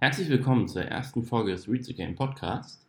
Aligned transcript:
Herzlich 0.00 0.28
willkommen 0.28 0.68
zur 0.68 0.82
ersten 0.82 1.24
Folge 1.24 1.50
des 1.50 1.68
Read 1.68 1.84
the 1.84 1.92
Game 1.92 2.14
Podcast. 2.14 2.86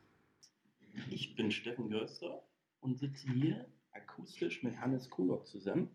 Ich 1.09 1.35
bin 1.35 1.50
Steffen 1.50 1.89
Görsdorf 1.89 2.43
und 2.82 3.00
sitze 3.00 3.28
hier 3.33 3.66
akustisch 3.93 4.62
mit 4.62 4.79
Hannes 4.79 5.09
Kulock 5.09 5.47
zusammen. 5.47 5.89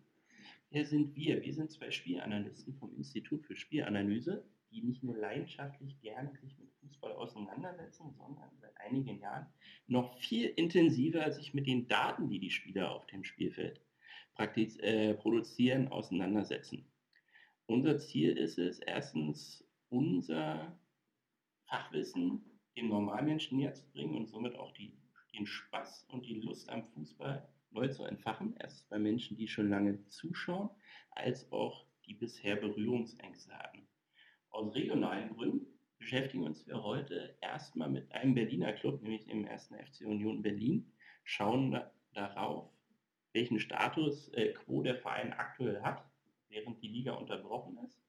Wer 0.70 0.84
sind 0.84 1.14
wir? 1.14 1.40
Wir 1.44 1.54
sind 1.54 1.70
zwei 1.70 1.92
Spielanalysten 1.92 2.74
vom 2.74 2.92
Institut 2.96 3.44
für 3.44 3.54
Spielanalyse, 3.54 4.44
die 4.72 4.82
nicht 4.82 5.04
nur 5.04 5.16
leidenschaftlich 5.16 6.00
gerne 6.00 6.34
sich 6.34 6.58
mit 6.58 6.72
Fußball 6.80 7.12
auseinandersetzen, 7.12 8.12
sondern 8.18 8.50
seit 8.60 8.76
einigen 8.80 9.20
Jahren 9.20 9.46
noch 9.86 10.18
viel 10.18 10.46
intensiver 10.56 11.30
sich 11.30 11.54
mit 11.54 11.68
den 11.68 11.86
Daten, 11.86 12.28
die 12.28 12.40
die 12.40 12.50
Spieler 12.50 12.90
auf 12.90 13.06
dem 13.06 13.22
Spielfeld 13.22 13.80
praktisch, 14.34 14.76
äh, 14.80 15.14
produzieren, 15.14 15.86
auseinandersetzen. 15.86 16.84
Unser 17.66 17.98
Ziel 17.98 18.36
ist 18.36 18.58
es, 18.58 18.80
erstens 18.80 19.64
unser 19.90 20.76
Fachwissen 21.74 22.40
dem 22.76 22.88
Normalmenschen 22.88 23.58
näher 23.58 23.74
zu 23.74 23.84
bringen 23.90 24.14
und 24.14 24.28
somit 24.28 24.54
auch 24.54 24.72
die, 24.74 24.96
den 25.34 25.44
Spaß 25.44 26.06
und 26.08 26.24
die 26.24 26.40
Lust 26.40 26.68
am 26.68 26.84
Fußball 26.84 27.48
neu 27.70 27.88
zu 27.88 28.04
entfachen. 28.04 28.54
Erst 28.60 28.88
bei 28.88 28.98
Menschen, 28.98 29.36
die 29.36 29.48
schon 29.48 29.70
lange 29.70 30.06
zuschauen, 30.06 30.70
als 31.10 31.50
auch 31.50 31.84
die 32.06 32.14
bisher 32.14 32.54
Berührungsängste 32.54 33.52
hatten. 33.58 33.88
Aus 34.50 34.72
regionalen 34.76 35.34
Gründen 35.34 35.66
beschäftigen 35.98 36.44
uns 36.44 36.64
wir 36.68 36.80
heute 36.80 37.36
erstmal 37.40 37.90
mit 37.90 38.12
einem 38.12 38.34
Berliner 38.34 38.72
Club, 38.74 39.02
nämlich 39.02 39.24
dem 39.24 39.44
1. 39.44 39.70
FC 39.70 40.06
Union 40.06 40.42
Berlin, 40.42 40.92
schauen 41.24 41.72
da, 41.72 41.92
darauf, 42.12 42.70
welchen 43.32 43.58
Status 43.58 44.28
äh, 44.34 44.52
quo 44.52 44.82
der 44.82 44.94
Verein 44.94 45.32
aktuell 45.32 45.82
hat, 45.82 46.08
während 46.48 46.80
die 46.82 46.88
Liga 46.88 47.14
unterbrochen 47.14 47.78
ist 47.84 48.00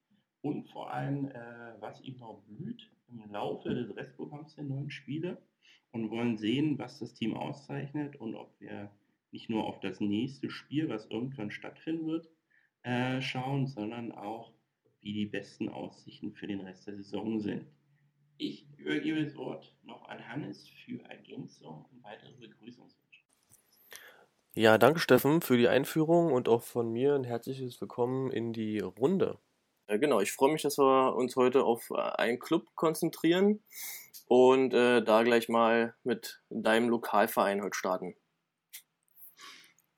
und 0.42 0.70
vor 0.70 0.94
allem, 0.94 1.30
äh, 1.30 1.82
was 1.82 2.00
ihm 2.02 2.20
noch 2.20 2.44
blüht 2.44 2.95
im 3.08 3.32
Laufe 3.32 3.74
des 3.74 3.96
Restprogramms 3.96 4.56
der 4.56 4.66
neuen 4.66 4.90
Spiele 4.90 5.42
und 5.92 6.10
wollen 6.12 6.38
sehen, 6.38 6.78
was 6.78 7.00
das 7.00 7.14
Team 7.14 7.36
auszeichnet 7.36 8.16
und 8.18 8.36
ob 8.36 8.60
wir 8.60 8.92
nicht 9.32 9.50
nur 9.50 9.66
auf 9.66 9.80
das 9.80 10.00
nächste 10.00 10.50
Spiel, 10.50 10.90
was 10.90 11.06
irgendwann 11.08 11.52
stattfinden 11.52 12.08
wird, 12.08 12.30
äh, 12.84 13.22
schauen, 13.22 13.68
sondern 13.68 14.12
auch, 14.12 14.54
wie 15.02 15.14
die 15.14 15.26
besten 15.26 15.70
Aussichten 15.70 16.34
für 16.34 16.48
den 16.48 16.62
Rest 16.62 16.88
der 16.88 16.96
Saison 16.96 17.40
sind. 17.40 17.66
Ich 18.38 18.68
übergebe 18.78 19.24
das 19.24 19.36
Wort 19.36 19.76
noch 19.84 20.08
an 20.10 20.28
Hannes 20.28 20.68
für 20.68 21.00
Ergänzung 21.04 21.86
und 21.92 22.04
weitere 22.04 22.34
Begrüßungswünsche. 22.34 23.22
Ja, 24.56 24.78
danke 24.78 25.00
Steffen 25.00 25.42
für 25.42 25.58
die 25.58 25.68
Einführung 25.68 26.32
und 26.32 26.48
auch 26.48 26.62
von 26.62 26.92
mir 26.92 27.16
ein 27.16 27.24
herzliches 27.24 27.80
Willkommen 27.80 28.32
in 28.32 28.52
die 28.52 28.80
Runde. 28.80 29.38
Ja, 29.88 29.98
genau, 29.98 30.20
ich 30.20 30.32
freue 30.32 30.52
mich, 30.52 30.64
dass 30.64 30.80
wir 30.80 31.16
uns 31.16 31.36
heute 31.36 31.64
auf 31.64 31.92
äh, 31.92 32.02
einen 32.18 32.40
Club 32.40 32.74
konzentrieren 32.74 33.62
und 34.28 34.74
äh, 34.74 35.04
da 35.04 35.22
gleich 35.22 35.48
mal 35.48 35.94
mit 36.04 36.42
deinem 36.50 36.90
Lokalverein 36.90 37.62
heute 37.62 37.78
starten. 37.78 38.16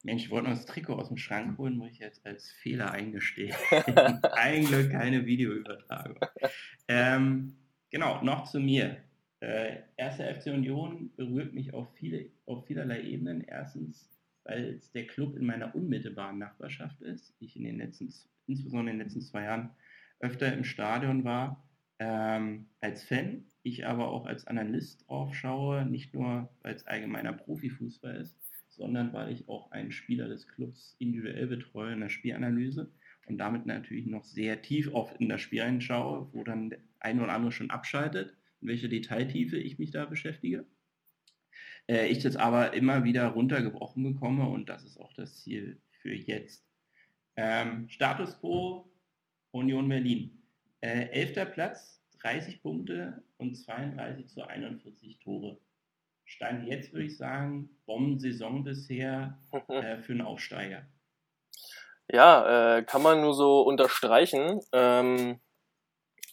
Mensch, 0.03 0.25
ich 0.25 0.29
wollte 0.29 0.49
noch 0.49 0.55
das 0.55 0.65
Trikot 0.65 0.95
aus 0.95 1.07
dem 1.07 1.17
Schrank 1.17 1.57
holen, 1.57 1.77
muss 1.77 1.91
ich 1.91 1.99
jetzt 1.99 2.25
als 2.25 2.51
Fehler 2.51 2.91
eingestehen. 2.91 3.55
Ein 4.33 4.65
Glück 4.65 4.91
keine 4.91 5.25
Videoübertragung. 5.25 6.19
Ähm, 6.87 7.55
genau, 7.89 8.21
noch 8.23 8.43
zu 8.45 8.59
mir. 8.59 8.97
Äh, 9.39 9.79
erste 9.97 10.23
FC 10.23 10.47
Union 10.47 11.11
berührt 11.15 11.53
mich 11.53 11.73
auf, 11.73 11.87
viele, 11.95 12.29
auf 12.45 12.65
vielerlei 12.65 13.01
Ebenen. 13.01 13.41
Erstens, 13.41 14.09
weil 14.43 14.75
es 14.75 14.91
der 14.91 15.07
Club 15.07 15.35
in 15.35 15.45
meiner 15.45 15.75
unmittelbaren 15.75 16.37
Nachbarschaft 16.37 17.01
ist. 17.01 17.33
Ich 17.39 17.55
in 17.55 17.63
den 17.63 17.77
letzten 17.77 18.09
insbesondere 18.47 18.91
in 18.91 18.99
den 18.99 19.07
letzten 19.07 19.21
zwei 19.21 19.43
Jahren 19.43 19.69
öfter 20.19 20.51
im 20.53 20.63
Stadion 20.63 21.23
war 21.23 21.63
ähm, 21.99 22.67
als 22.79 23.03
Fan, 23.03 23.45
ich 23.63 23.85
aber 23.85 24.09
auch 24.09 24.25
als 24.25 24.47
Analyst 24.47 25.07
aufschaue, 25.09 25.85
nicht 25.85 26.13
nur 26.13 26.49
es 26.63 26.85
allgemeiner 26.87 27.33
Profifußball 27.33 28.15
ist, 28.15 28.37
sondern 28.69 29.13
weil 29.13 29.31
ich 29.31 29.49
auch 29.49 29.71
einen 29.71 29.91
Spieler 29.91 30.27
des 30.27 30.47
Clubs 30.47 30.95
individuell 30.99 31.47
betreue 31.47 31.93
in 31.93 32.01
der 32.01 32.09
Spielanalyse 32.09 32.91
und 33.25 33.37
damit 33.39 33.65
natürlich 33.65 34.05
noch 34.05 34.23
sehr 34.23 34.61
tief 34.61 34.93
oft 34.93 35.19
in 35.19 35.29
das 35.29 35.41
Spiel 35.41 35.61
einschaue, 35.61 36.29
wo 36.33 36.43
dann 36.43 36.69
der 36.69 36.79
eine 36.99 37.23
oder 37.23 37.33
andere 37.33 37.51
schon 37.51 37.69
abschaltet, 37.69 38.35
in 38.61 38.67
welcher 38.69 38.87
Detailtiefe 38.87 39.57
ich 39.57 39.79
mich 39.79 39.91
da 39.91 40.05
beschäftige. 40.05 40.65
Äh, 41.87 42.07
ich 42.07 42.19
das 42.19 42.35
aber 42.35 42.73
immer 42.73 43.03
wieder 43.03 43.27
runtergebrochen 43.27 44.03
bekomme 44.03 44.47
und 44.47 44.69
das 44.69 44.83
ist 44.83 44.99
auch 44.99 45.13
das 45.13 45.41
Ziel 45.43 45.81
für 46.01 46.13
jetzt. 46.13 46.66
Ähm, 47.37 47.87
Status 47.89 48.39
quo 48.39 48.89
Union 49.51 49.87
Berlin. 49.87 50.43
Äh, 50.81 51.09
elfter 51.09 51.45
Platz, 51.45 52.01
30 52.21 52.61
Punkte 52.61 53.23
und 53.37 53.55
32 53.55 54.27
zu 54.27 54.43
41 54.45 55.19
Tore. 55.19 55.57
Stand 56.25 56.67
jetzt 56.67 56.91
würde 56.91 57.05
ich 57.05 57.17
sagen, 57.17 57.69
Bombensaison 57.85 58.63
bisher 58.63 59.39
äh, 59.69 59.97
für 59.99 60.13
einen 60.13 60.21
Aufsteiger. 60.21 60.85
Ja, 62.11 62.77
äh, 62.77 62.83
kann 62.83 63.01
man 63.01 63.21
nur 63.21 63.33
so 63.33 63.61
unterstreichen. 63.61 64.59
Ähm, 64.71 65.39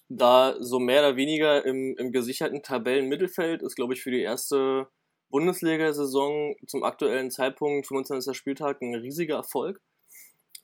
da 0.09 0.57
so 0.61 0.79
mehr 0.79 1.01
oder 1.01 1.17
weniger 1.17 1.65
im, 1.65 1.97
im 1.97 2.13
gesicherten 2.13 2.63
Tabellenmittelfeld 2.63 3.63
ist, 3.63 3.75
glaube 3.75 3.95
ich, 3.95 4.03
für 4.03 4.11
die 4.11 4.23
erste 4.23 4.89
Bundesliga-Saison 5.31 6.55
zum 6.67 6.85
aktuellen 6.85 7.31
Zeitpunkt, 7.31 7.87
25. 7.87 8.37
Spieltag, 8.37 8.83
ein 8.83 8.95
riesiger 8.95 9.37
Erfolg. 9.37 9.81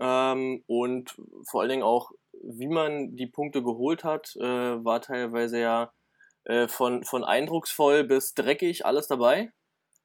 Ähm, 0.01 0.65
und 0.67 1.15
vor 1.47 1.61
allen 1.61 1.71
Dingen 1.71 1.83
auch, 1.83 2.11
wie 2.43 2.69
man 2.69 3.17
die 3.17 3.27
Punkte 3.27 3.63
geholt 3.63 4.03
hat, 4.03 4.35
äh, 4.37 4.43
war 4.43 5.03
teilweise 5.03 5.61
ja 5.61 5.93
äh, 6.45 6.69
von, 6.69 7.05
von 7.05 7.23
eindrucksvoll 7.23 8.05
bis 8.05 8.35
dreckig 8.35 8.87
alles 8.87 9.09
dabei. 9.09 9.53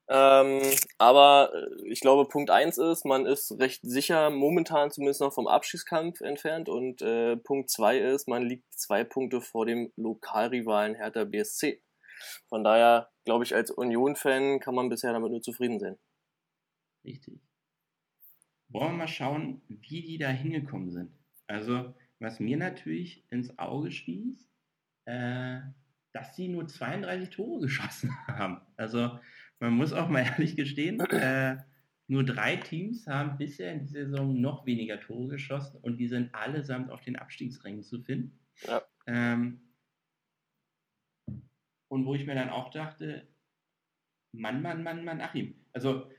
Ähm, 0.08 0.60
aber 0.98 1.50
äh, 1.54 1.88
ich 1.90 2.00
glaube, 2.00 2.28
Punkt 2.28 2.50
eins 2.50 2.78
ist, 2.78 3.04
man 3.06 3.26
ist 3.26 3.58
recht 3.58 3.80
sicher 3.82 4.30
momentan 4.30 4.90
zumindest 4.90 5.20
noch 5.22 5.32
vom 5.32 5.48
Abschiedskampf 5.48 6.20
entfernt 6.20 6.68
und 6.68 7.02
äh, 7.02 7.36
Punkt 7.36 7.70
zwei 7.70 7.98
ist, 7.98 8.28
man 8.28 8.42
liegt 8.44 8.72
zwei 8.78 9.02
Punkte 9.02 9.40
vor 9.40 9.66
dem 9.66 9.92
Lokalrivalen 9.96 10.94
Hertha 10.94 11.24
BSC. 11.24 11.82
Von 12.48 12.64
daher, 12.64 13.10
glaube 13.24 13.44
ich, 13.44 13.54
als 13.54 13.70
Union-Fan 13.70 14.60
kann 14.60 14.74
man 14.74 14.88
bisher 14.90 15.12
damit 15.12 15.30
nur 15.32 15.42
zufrieden 15.42 15.80
sein. 15.80 15.98
Richtig 17.04 17.45
wollen 18.76 18.92
wir 18.92 18.98
mal 18.98 19.08
schauen, 19.08 19.62
wie 19.68 20.02
die 20.02 20.18
da 20.18 20.28
hingekommen 20.28 20.90
sind. 20.90 21.10
Also, 21.46 21.94
was 22.18 22.40
mir 22.40 22.56
natürlich 22.56 23.24
ins 23.30 23.58
Auge 23.58 23.90
stieß, 23.90 24.48
äh, 25.06 25.60
dass 26.12 26.36
sie 26.36 26.48
nur 26.48 26.68
32 26.68 27.30
Tore 27.30 27.60
geschossen 27.62 28.14
haben. 28.26 28.60
Also, 28.76 29.18
man 29.60 29.72
muss 29.72 29.92
auch 29.92 30.08
mal 30.08 30.20
ehrlich 30.26 30.56
gestehen, 30.56 31.00
äh, 31.00 31.56
nur 32.08 32.24
drei 32.24 32.56
Teams 32.56 33.06
haben 33.06 33.38
bisher 33.38 33.72
in 33.72 33.80
dieser 33.80 34.04
Saison 34.04 34.40
noch 34.40 34.66
weniger 34.66 35.00
Tore 35.00 35.28
geschossen 35.28 35.78
und 35.80 35.96
die 35.96 36.06
sind 36.06 36.32
allesamt 36.34 36.90
auf 36.90 37.00
den 37.00 37.16
Abstiegsrängen 37.16 37.82
zu 37.82 38.02
finden. 38.02 38.38
Ja. 38.66 38.82
Ähm, 39.06 39.60
und 41.88 42.04
wo 42.04 42.14
ich 42.14 42.26
mir 42.26 42.34
dann 42.34 42.50
auch 42.50 42.70
dachte, 42.70 43.26
Mann, 44.32 44.60
Mann, 44.60 44.82
Mann, 44.82 45.04
Mann, 45.04 45.20
Achim. 45.20 45.54
Also 45.72 46.10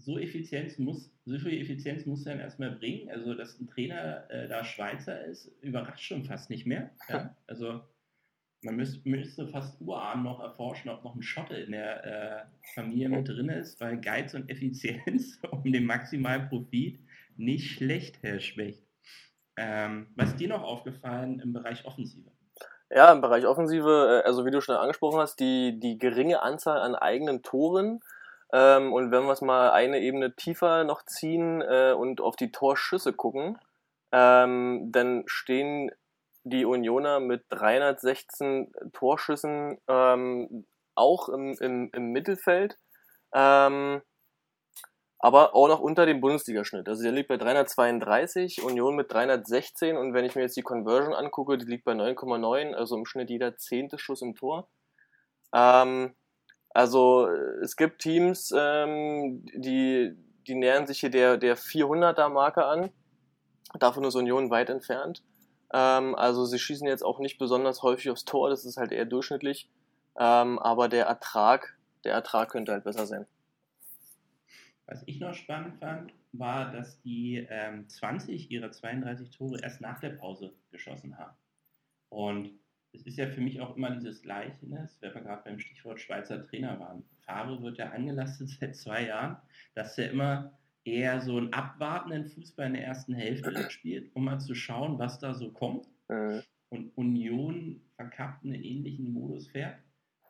so 0.00 0.18
Effizienz 0.18 0.78
muss, 0.78 1.10
so 1.24 1.38
viel 1.38 1.60
Effizienz 1.60 2.06
muss 2.06 2.26
er 2.26 2.40
erstmal 2.40 2.72
bringen. 2.72 3.10
Also, 3.10 3.34
dass 3.34 3.60
ein 3.60 3.68
Trainer 3.68 4.28
äh, 4.30 4.48
da 4.48 4.64
Schweizer 4.64 5.24
ist, 5.24 5.52
überrascht 5.62 6.04
schon 6.04 6.24
fast 6.24 6.50
nicht 6.50 6.66
mehr. 6.66 6.90
Ja? 7.08 7.34
Also, 7.46 7.80
man 8.62 8.76
müsste, 8.76 9.08
müsste 9.08 9.48
fast 9.48 9.80
urahn 9.80 10.22
noch 10.22 10.40
erforschen, 10.40 10.90
ob 10.90 11.02
noch 11.02 11.14
ein 11.14 11.22
Schotte 11.22 11.54
in 11.54 11.72
der 11.72 12.04
äh, 12.04 12.44
Familie 12.74 13.08
mit 13.08 13.26
drin 13.26 13.48
ist, 13.48 13.80
weil 13.80 13.98
Geiz 14.00 14.34
und 14.34 14.50
Effizienz 14.50 15.40
um 15.50 15.62
den 15.64 15.86
maximalen 15.86 16.48
Profit 16.48 17.00
nicht 17.36 17.70
schlecht 17.70 18.22
herschwächt. 18.22 18.86
Ähm, 19.56 20.08
was 20.16 20.30
ist 20.30 20.40
dir 20.40 20.48
noch 20.48 20.62
aufgefallen 20.62 21.40
im 21.40 21.52
Bereich 21.52 21.84
Offensive? 21.84 22.30
Ja, 22.90 23.12
im 23.12 23.20
Bereich 23.20 23.46
Offensive, 23.46 24.22
äh, 24.22 24.26
also 24.26 24.44
wie 24.44 24.50
du 24.50 24.60
schon 24.60 24.76
angesprochen 24.76 25.20
hast, 25.20 25.40
die, 25.40 25.78
die 25.78 25.98
geringe 25.98 26.42
Anzahl 26.42 26.80
an 26.80 26.94
eigenen 26.94 27.42
Toren 27.42 28.00
ähm, 28.52 28.92
und 28.92 29.10
wenn 29.10 29.24
wir 29.24 29.32
es 29.32 29.42
mal 29.42 29.70
eine 29.70 30.00
Ebene 30.00 30.34
tiefer 30.34 30.84
noch 30.84 31.04
ziehen 31.04 31.62
äh, 31.62 31.92
und 31.92 32.20
auf 32.20 32.36
die 32.36 32.50
Torschüsse 32.50 33.12
gucken, 33.12 33.58
ähm, 34.12 34.90
dann 34.90 35.22
stehen 35.26 35.90
die 36.42 36.64
Unioner 36.64 37.20
mit 37.20 37.44
316 37.50 38.72
Torschüssen 38.92 39.78
ähm, 39.88 40.66
auch 40.94 41.28
im, 41.28 41.56
im, 41.60 41.90
im 41.92 42.12
Mittelfeld, 42.12 42.78
ähm, 43.34 44.02
aber 45.18 45.54
auch 45.54 45.68
noch 45.68 45.80
unter 45.80 46.06
dem 46.06 46.20
Bundesligaschnitt. 46.20 46.88
Also 46.88 47.02
der 47.02 47.12
liegt 47.12 47.28
bei 47.28 47.36
332, 47.36 48.62
Union 48.64 48.96
mit 48.96 49.12
316 49.12 49.96
und 49.96 50.14
wenn 50.14 50.24
ich 50.24 50.34
mir 50.34 50.42
jetzt 50.42 50.56
die 50.56 50.62
Conversion 50.62 51.14
angucke, 51.14 51.58
die 51.58 51.66
liegt 51.66 51.84
bei 51.84 51.92
9,9, 51.92 52.72
also 52.74 52.96
im 52.96 53.04
Schnitt 53.04 53.30
jeder 53.30 53.56
zehnte 53.56 53.98
Schuss 53.98 54.22
im 54.22 54.34
Tor. 54.34 54.68
Ähm, 55.54 56.14
also 56.70 57.28
es 57.62 57.76
gibt 57.76 58.00
Teams, 58.00 58.54
ähm, 58.56 59.44
die, 59.54 60.14
die 60.46 60.54
nähern 60.54 60.86
sich 60.86 61.00
hier 61.00 61.10
der, 61.10 61.36
der 61.36 61.56
400er-Marke 61.56 62.64
an. 62.64 62.90
Davon 63.78 64.04
ist 64.04 64.14
Union 64.14 64.50
weit 64.50 64.70
entfernt. 64.70 65.22
Ähm, 65.72 66.14
also 66.14 66.44
sie 66.44 66.58
schießen 66.58 66.86
jetzt 66.86 67.04
auch 67.04 67.18
nicht 67.18 67.38
besonders 67.38 67.82
häufig 67.82 68.10
aufs 68.10 68.24
Tor, 68.24 68.50
das 68.50 68.64
ist 68.64 68.76
halt 68.76 68.92
eher 68.92 69.04
durchschnittlich. 69.04 69.68
Ähm, 70.18 70.58
aber 70.58 70.88
der 70.88 71.06
Ertrag, 71.06 71.78
der 72.04 72.12
Ertrag 72.12 72.50
könnte 72.50 72.72
halt 72.72 72.84
besser 72.84 73.06
sein. 73.06 73.26
Was 74.86 75.02
ich 75.06 75.20
noch 75.20 75.34
spannend 75.34 75.78
fand, 75.78 76.12
war, 76.32 76.72
dass 76.72 77.00
die 77.02 77.46
ähm, 77.48 77.88
20 77.88 78.50
ihrer 78.50 78.70
32 78.70 79.30
Tore 79.30 79.60
erst 79.62 79.80
nach 79.80 80.00
der 80.00 80.10
Pause 80.10 80.52
geschossen 80.70 81.16
haben. 81.16 81.36
Und 82.08 82.59
es 82.92 83.06
ist 83.06 83.18
ja 83.18 83.28
für 83.28 83.40
mich 83.40 83.60
auch 83.60 83.76
immer 83.76 83.90
dieses 83.90 84.22
Gleichnis, 84.22 84.98
wenn 85.00 85.14
wir 85.14 85.20
gerade 85.22 85.42
beim 85.44 85.58
Stichwort 85.58 86.00
Schweizer 86.00 86.46
Trainer 86.46 86.78
waren. 86.80 87.04
Favre 87.20 87.62
wird 87.62 87.78
ja 87.78 87.90
angelastet 87.90 88.48
seit 88.60 88.76
zwei 88.76 89.06
Jahren, 89.06 89.36
dass 89.74 89.96
er 89.98 90.10
immer 90.10 90.58
eher 90.84 91.20
so 91.20 91.36
einen 91.36 91.52
abwartenden 91.52 92.26
Fußball 92.26 92.66
in 92.66 92.74
der 92.74 92.84
ersten 92.84 93.14
Hälfte 93.14 93.52
spielt, 93.70 94.14
um 94.14 94.24
mal 94.24 94.38
zu 94.38 94.54
schauen, 94.54 94.98
was 94.98 95.18
da 95.18 95.34
so 95.34 95.52
kommt. 95.52 95.86
Mhm. 96.08 96.42
Und 96.70 96.96
Union 96.96 97.80
verkappt 97.96 98.44
einen 98.44 98.62
ähnlichen 98.62 99.12
Modus 99.12 99.48
fährt, 99.48 99.76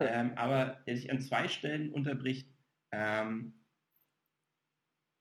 ähm, 0.01 0.33
aber 0.37 0.81
der 0.87 0.97
sich 0.97 1.11
an 1.11 1.21
zwei 1.21 1.49
Stellen 1.49 1.93
unterbricht. 1.93 2.49
Ähm, 2.93 3.55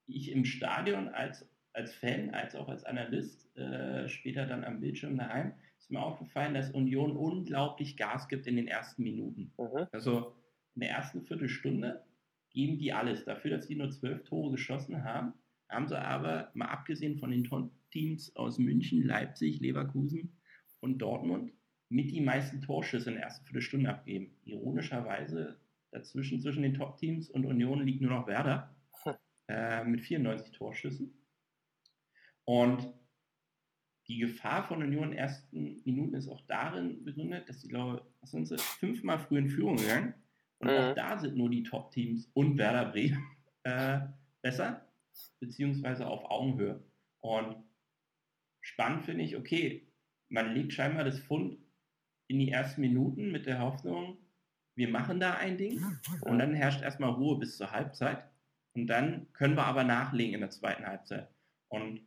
ich 0.07 0.31
im 0.31 0.45
Stadion 0.45 1.09
als, 1.09 1.47
als 1.73 1.93
Fan, 1.93 2.33
als 2.33 2.55
auch 2.55 2.67
als 2.69 2.83
Analyst, 2.85 3.55
äh, 3.57 4.07
später 4.07 4.45
dann 4.45 4.63
am 4.63 4.79
Bildschirm 4.79 5.17
daheim, 5.17 5.53
ist 5.89 5.93
mir 5.93 6.03
aufgefallen, 6.03 6.53
dass 6.53 6.69
Union 6.69 7.17
unglaublich 7.17 7.97
Gas 7.97 8.27
gibt 8.27 8.45
in 8.45 8.57
den 8.57 8.67
ersten 8.67 9.01
Minuten. 9.01 9.51
Mhm. 9.57 9.87
Also 9.91 10.35
in 10.75 10.81
der 10.81 10.91
ersten 10.91 11.23
Viertelstunde 11.23 12.03
geben 12.51 12.77
die 12.77 12.93
alles. 12.93 13.25
Dafür, 13.25 13.51
dass 13.51 13.67
die 13.67 13.75
nur 13.75 13.89
zwölf 13.89 14.23
Tore 14.23 14.51
geschossen 14.51 15.03
haben, 15.03 15.33
haben 15.67 15.87
sie 15.87 15.99
aber, 15.99 16.51
mal 16.53 16.67
abgesehen 16.67 17.17
von 17.17 17.31
den 17.31 17.71
Teams 17.91 18.35
aus 18.35 18.59
München, 18.59 19.03
Leipzig, 19.03 19.59
Leverkusen 19.61 20.37
und 20.79 20.99
Dortmund, 20.99 21.53
mit 21.89 22.11
die 22.11 22.21
meisten 22.21 22.61
Torschüsse 22.61 23.09
in 23.09 23.15
der 23.15 23.23
ersten 23.23 23.45
Viertelstunde 23.45 23.89
abgeben. 23.89 24.35
Ironischerweise 24.45 25.57
dazwischen 25.89 26.39
zwischen 26.39 26.61
den 26.61 26.75
Top-Teams 26.75 27.31
und 27.31 27.45
Union 27.45 27.83
liegt 27.83 28.01
nur 28.01 28.11
noch 28.11 28.27
Werder 28.27 28.75
äh, 29.47 29.83
mit 29.83 30.01
94 30.01 30.51
Torschüssen. 30.51 31.15
Und 32.45 32.93
die 34.09 34.17
Gefahr 34.17 34.63
von 34.63 34.81
Union 34.81 35.03
in 35.03 35.09
den 35.11 35.19
ersten 35.19 35.81
Minuten 35.85 36.15
ist 36.15 36.27
auch 36.27 36.41
darin 36.47 37.05
begründet, 37.05 37.47
dass 37.47 37.61
sie, 37.61 37.67
glaube 37.67 38.03
was 38.21 38.31
sind 38.31 38.47
sie, 38.47 38.57
fünfmal 38.57 39.19
früh 39.19 39.37
in 39.37 39.49
Führung 39.49 39.77
gegangen. 39.77 40.15
Und 40.57 40.69
mhm. 40.69 40.77
auch 40.77 40.95
da 40.95 41.19
sind 41.19 41.37
nur 41.37 41.49
die 41.49 41.63
Top-Teams 41.63 42.29
und 42.33 42.57
Werder 42.57 42.91
Bremen 42.91 43.23
äh, 43.63 43.99
besser, 44.41 44.89
beziehungsweise 45.39 46.07
auf 46.07 46.25
Augenhöhe. 46.25 46.83
Und 47.21 47.63
spannend 48.61 49.03
finde 49.03 49.23
ich, 49.23 49.37
okay, 49.37 49.87
man 50.27 50.55
legt 50.55 50.73
scheinbar 50.73 51.03
das 51.03 51.19
Fund 51.19 51.59
in 52.27 52.39
die 52.39 52.51
ersten 52.51 52.81
Minuten 52.81 53.31
mit 53.31 53.45
der 53.45 53.59
Hoffnung, 53.59 54.17
wir 54.75 54.89
machen 54.89 55.19
da 55.19 55.33
ein 55.33 55.57
Ding 55.57 55.83
und 56.21 56.39
dann 56.39 56.53
herrscht 56.53 56.81
erstmal 56.81 57.11
Ruhe 57.11 57.37
bis 57.37 57.57
zur 57.57 57.71
Halbzeit 57.71 58.23
und 58.73 58.87
dann 58.87 59.27
können 59.33 59.55
wir 59.55 59.65
aber 59.65 59.83
nachlegen 59.83 60.35
in 60.35 60.39
der 60.39 60.51
zweiten 60.51 60.85
Halbzeit. 60.85 61.27
Und 61.67 62.01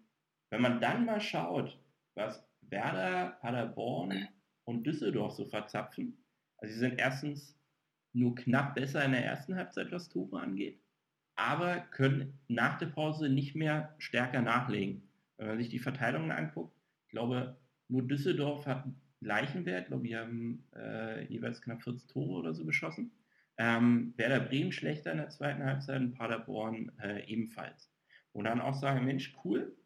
wenn 0.50 0.62
man 0.62 0.80
dann 0.80 1.04
mal 1.04 1.20
schaut, 1.20 1.81
was 2.14 2.44
Werder, 2.62 3.38
Paderborn 3.40 4.28
und 4.64 4.86
Düsseldorf 4.86 5.34
so 5.34 5.44
verzapfen, 5.44 6.22
also 6.58 6.74
sie 6.74 6.80
sind 6.80 6.98
erstens 6.98 7.58
nur 8.12 8.34
knapp 8.34 8.74
besser 8.74 9.04
in 9.04 9.12
der 9.12 9.24
ersten 9.24 9.56
Halbzeit, 9.56 9.90
was 9.90 10.08
Tore 10.08 10.40
angeht, 10.40 10.80
aber 11.34 11.80
können 11.80 12.38
nach 12.48 12.78
der 12.78 12.86
Pause 12.86 13.28
nicht 13.28 13.54
mehr 13.56 13.94
stärker 13.98 14.42
nachlegen. 14.42 15.08
Wenn 15.36 15.48
man 15.48 15.58
sich 15.58 15.70
die 15.70 15.80
Verteilungen 15.80 16.30
anguckt, 16.30 16.76
ich 17.06 17.10
glaube, 17.10 17.56
nur 17.88 18.06
Düsseldorf 18.06 18.66
hat 18.66 18.84
gleichen 19.20 19.64
Wert, 19.66 19.82
ich 19.82 19.88
glaube, 19.88 20.06
die 20.06 20.16
haben 20.16 20.64
äh, 20.76 21.24
jeweils 21.26 21.62
knapp 21.62 21.82
14 21.82 22.08
Tore 22.08 22.40
oder 22.40 22.54
so 22.54 22.64
geschossen. 22.64 23.12
Ähm, 23.58 24.14
Werder 24.16 24.40
Bremen 24.40 24.72
schlechter 24.72 25.12
in 25.12 25.18
der 25.18 25.28
zweiten 25.28 25.64
Halbzeit 25.64 26.00
und 26.00 26.14
Paderborn 26.14 26.92
äh, 27.00 27.24
ebenfalls. 27.26 27.92
Und 28.32 28.44
dann 28.44 28.60
auch 28.60 28.74
sagen, 28.74 29.04
Mensch, 29.04 29.36
cool, 29.44 29.76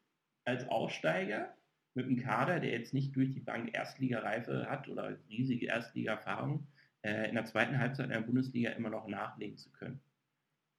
als 0.45 0.69
Aussteiger 0.69 1.55
mit 1.97 2.07
einem 2.07 2.19
Kader, 2.19 2.61
der 2.61 2.71
jetzt 2.71 2.95
nicht 2.95 3.17
durch 3.17 3.33
die 3.33 3.41
Bank 3.41 3.75
Erstligareife 3.75 4.69
hat 4.69 4.89
oder 4.89 5.19
riesige 5.29 5.67
Erstliga-Erfahrung, 5.67 6.67
äh, 7.03 7.29
in 7.29 7.35
der 7.35 7.47
zweiten 7.47 7.79
Halbzeit 7.79 8.07
in 8.07 8.13
der 8.13 8.21
Bundesliga 8.21 8.71
immer 8.71 8.91
noch 8.91 9.09
nachlegen 9.09 9.57
zu 9.57 9.71
können. 9.73 10.01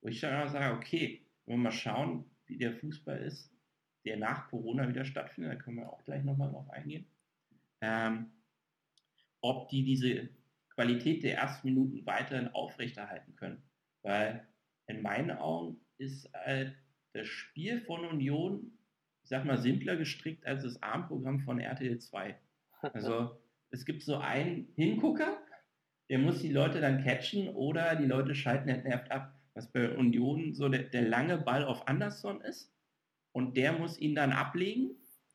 Wo 0.02 0.10
ich 0.10 0.20
dann 0.20 0.42
auch 0.42 0.52
sage, 0.52 0.76
okay, 0.76 1.26
wenn 1.46 1.58
wir 1.58 1.64
mal 1.64 1.72
schauen, 1.72 2.26
wie 2.46 2.58
der 2.58 2.74
Fußball 2.74 3.18
ist, 3.20 3.52
der 4.06 4.18
nach 4.18 4.48
Corona 4.50 4.88
wieder 4.88 5.06
stattfindet, 5.06 5.54
da 5.54 5.56
können 5.56 5.78
wir 5.78 5.92
auch 5.92 6.04
gleich 6.06 6.24
nochmal 6.24 6.52
drauf 6.52 6.70
eingehen, 6.70 7.06
ähm, 7.82 8.32
ob 9.42 9.70
die 9.70 9.84
diese 9.84 10.30
Qualität 10.70 11.24
der 11.24 11.38
ersten 11.38 11.68
Minuten 11.68 12.06
weiterhin 12.06 12.50
aufrechterhalten 12.50 13.36
können. 13.36 13.64
Weil 14.04 14.48
in 14.86 15.02
meinen 15.02 15.32
Augen 15.32 15.82
ist 15.98 16.30
äh, 16.46 16.72
das 17.14 17.28
Spiel 17.28 17.82
von 17.82 18.06
Union, 18.06 18.77
ich 19.28 19.30
sag 19.30 19.44
mal, 19.44 19.58
simpler 19.58 19.98
gestrickt 19.98 20.46
als 20.46 20.64
das 20.64 20.82
ARM-Programm 20.82 21.42
von 21.42 21.60
RTL 21.60 22.00
2. 22.00 22.40
Also 22.94 23.38
es 23.72 23.84
gibt 23.84 24.04
so 24.04 24.16
einen 24.16 24.70
Hingucker, 24.76 25.38
der 26.10 26.20
muss 26.20 26.40
die 26.40 26.52
Leute 26.54 26.80
dann 26.80 27.04
catchen 27.04 27.50
oder 27.50 27.98
die 27.98 28.06
Leute 28.06 28.36
schalten 28.36 28.70
entnervt 28.70 29.12
ab, 29.12 29.38
was 29.54 29.70
bei 29.70 29.98
Union 29.98 30.54
so 30.54 30.70
der, 30.70 30.84
der 30.84 31.02
lange 31.02 31.40
Ball 31.40 31.66
auf 31.66 31.90
Anderson 31.90 32.40
ist 32.40 32.74
und 33.34 33.58
der 33.58 33.74
muss 33.74 34.00
ihn 34.00 34.16
dann 34.16 34.32
ablegen, 34.32 34.92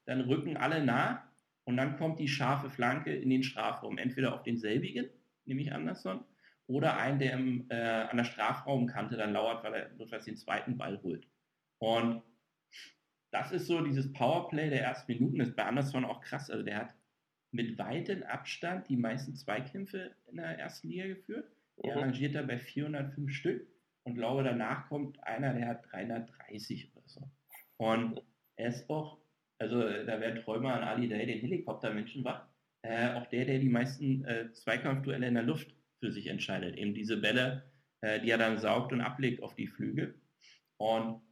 dann 0.06 0.22
rücken 0.22 0.56
alle 0.56 0.82
nach 0.82 1.22
und 1.64 1.76
dann 1.76 1.98
kommt 1.98 2.18
die 2.18 2.28
scharfe 2.28 2.70
Flanke 2.70 3.14
in 3.14 3.28
den 3.28 3.42
Strafraum, 3.42 3.98
entweder 3.98 4.32
auf 4.32 4.42
denselbigen, 4.42 5.10
nämlich 5.44 5.70
Anderson, 5.74 6.24
oder 6.66 6.96
einen, 6.96 7.18
der 7.18 7.34
im, 7.34 7.66
äh, 7.68 7.74
an 7.74 8.16
der 8.16 8.24
Strafraumkante 8.24 9.18
dann 9.18 9.34
lauert, 9.34 9.62
weil 9.62 9.74
er 9.74 9.90
notfalls 9.98 10.24
den 10.24 10.38
zweiten 10.38 10.78
Ball 10.78 10.98
holt. 11.02 11.28
Und 11.76 12.22
das 13.32 13.50
ist 13.50 13.66
so 13.66 13.80
dieses 13.80 14.12
Powerplay 14.12 14.70
der 14.70 14.82
ersten 14.82 15.10
Minuten, 15.10 15.38
das 15.38 15.48
ist 15.48 15.56
bei 15.56 15.64
Anderson 15.64 16.04
auch 16.04 16.20
krass. 16.20 16.50
Also 16.50 16.62
der 16.62 16.76
hat 16.76 16.94
mit 17.50 17.78
weitem 17.78 18.22
Abstand 18.24 18.88
die 18.88 18.96
meisten 18.96 19.34
Zweikämpfe 19.34 20.14
in 20.30 20.36
der 20.36 20.58
ersten 20.58 20.88
Liga 20.88 21.06
geführt. 21.06 21.50
Er 21.78 21.96
mhm. 21.96 22.02
rangiert 22.02 22.34
da 22.34 22.42
bei 22.42 22.58
405 22.58 23.32
Stück 23.32 23.66
und 24.04 24.14
glaube, 24.14 24.44
danach 24.44 24.88
kommt 24.88 25.22
einer, 25.24 25.54
der 25.54 25.66
hat 25.66 25.90
330 25.90 26.92
oder 26.94 27.08
so. 27.08 27.30
Und 27.78 28.22
er 28.56 28.68
ist 28.68 28.88
auch, 28.90 29.18
also 29.58 29.80
da 29.80 30.20
wäre 30.20 30.42
Träumer 30.42 30.74
an 30.74 30.82
Ali 30.82 31.08
Day 31.08 31.26
den 31.26 31.40
Helikoptermenschen 31.40 32.24
wach, 32.24 32.46
äh, 32.82 33.14
auch 33.14 33.26
der, 33.26 33.46
der 33.46 33.58
die 33.58 33.68
meisten 33.68 34.24
äh, 34.24 34.52
Zweikampfduelle 34.52 35.26
in 35.26 35.34
der 35.34 35.42
Luft 35.42 35.74
für 36.00 36.12
sich 36.12 36.26
entscheidet. 36.26 36.76
Eben 36.76 36.94
diese 36.94 37.16
Bälle, 37.16 37.64
äh, 38.02 38.20
die 38.20 38.30
er 38.30 38.38
dann 38.38 38.58
saugt 38.58 38.92
und 38.92 39.00
ablegt 39.00 39.42
auf 39.42 39.54
die 39.54 39.68
Flügel. 39.68 40.20
Und 40.76 41.22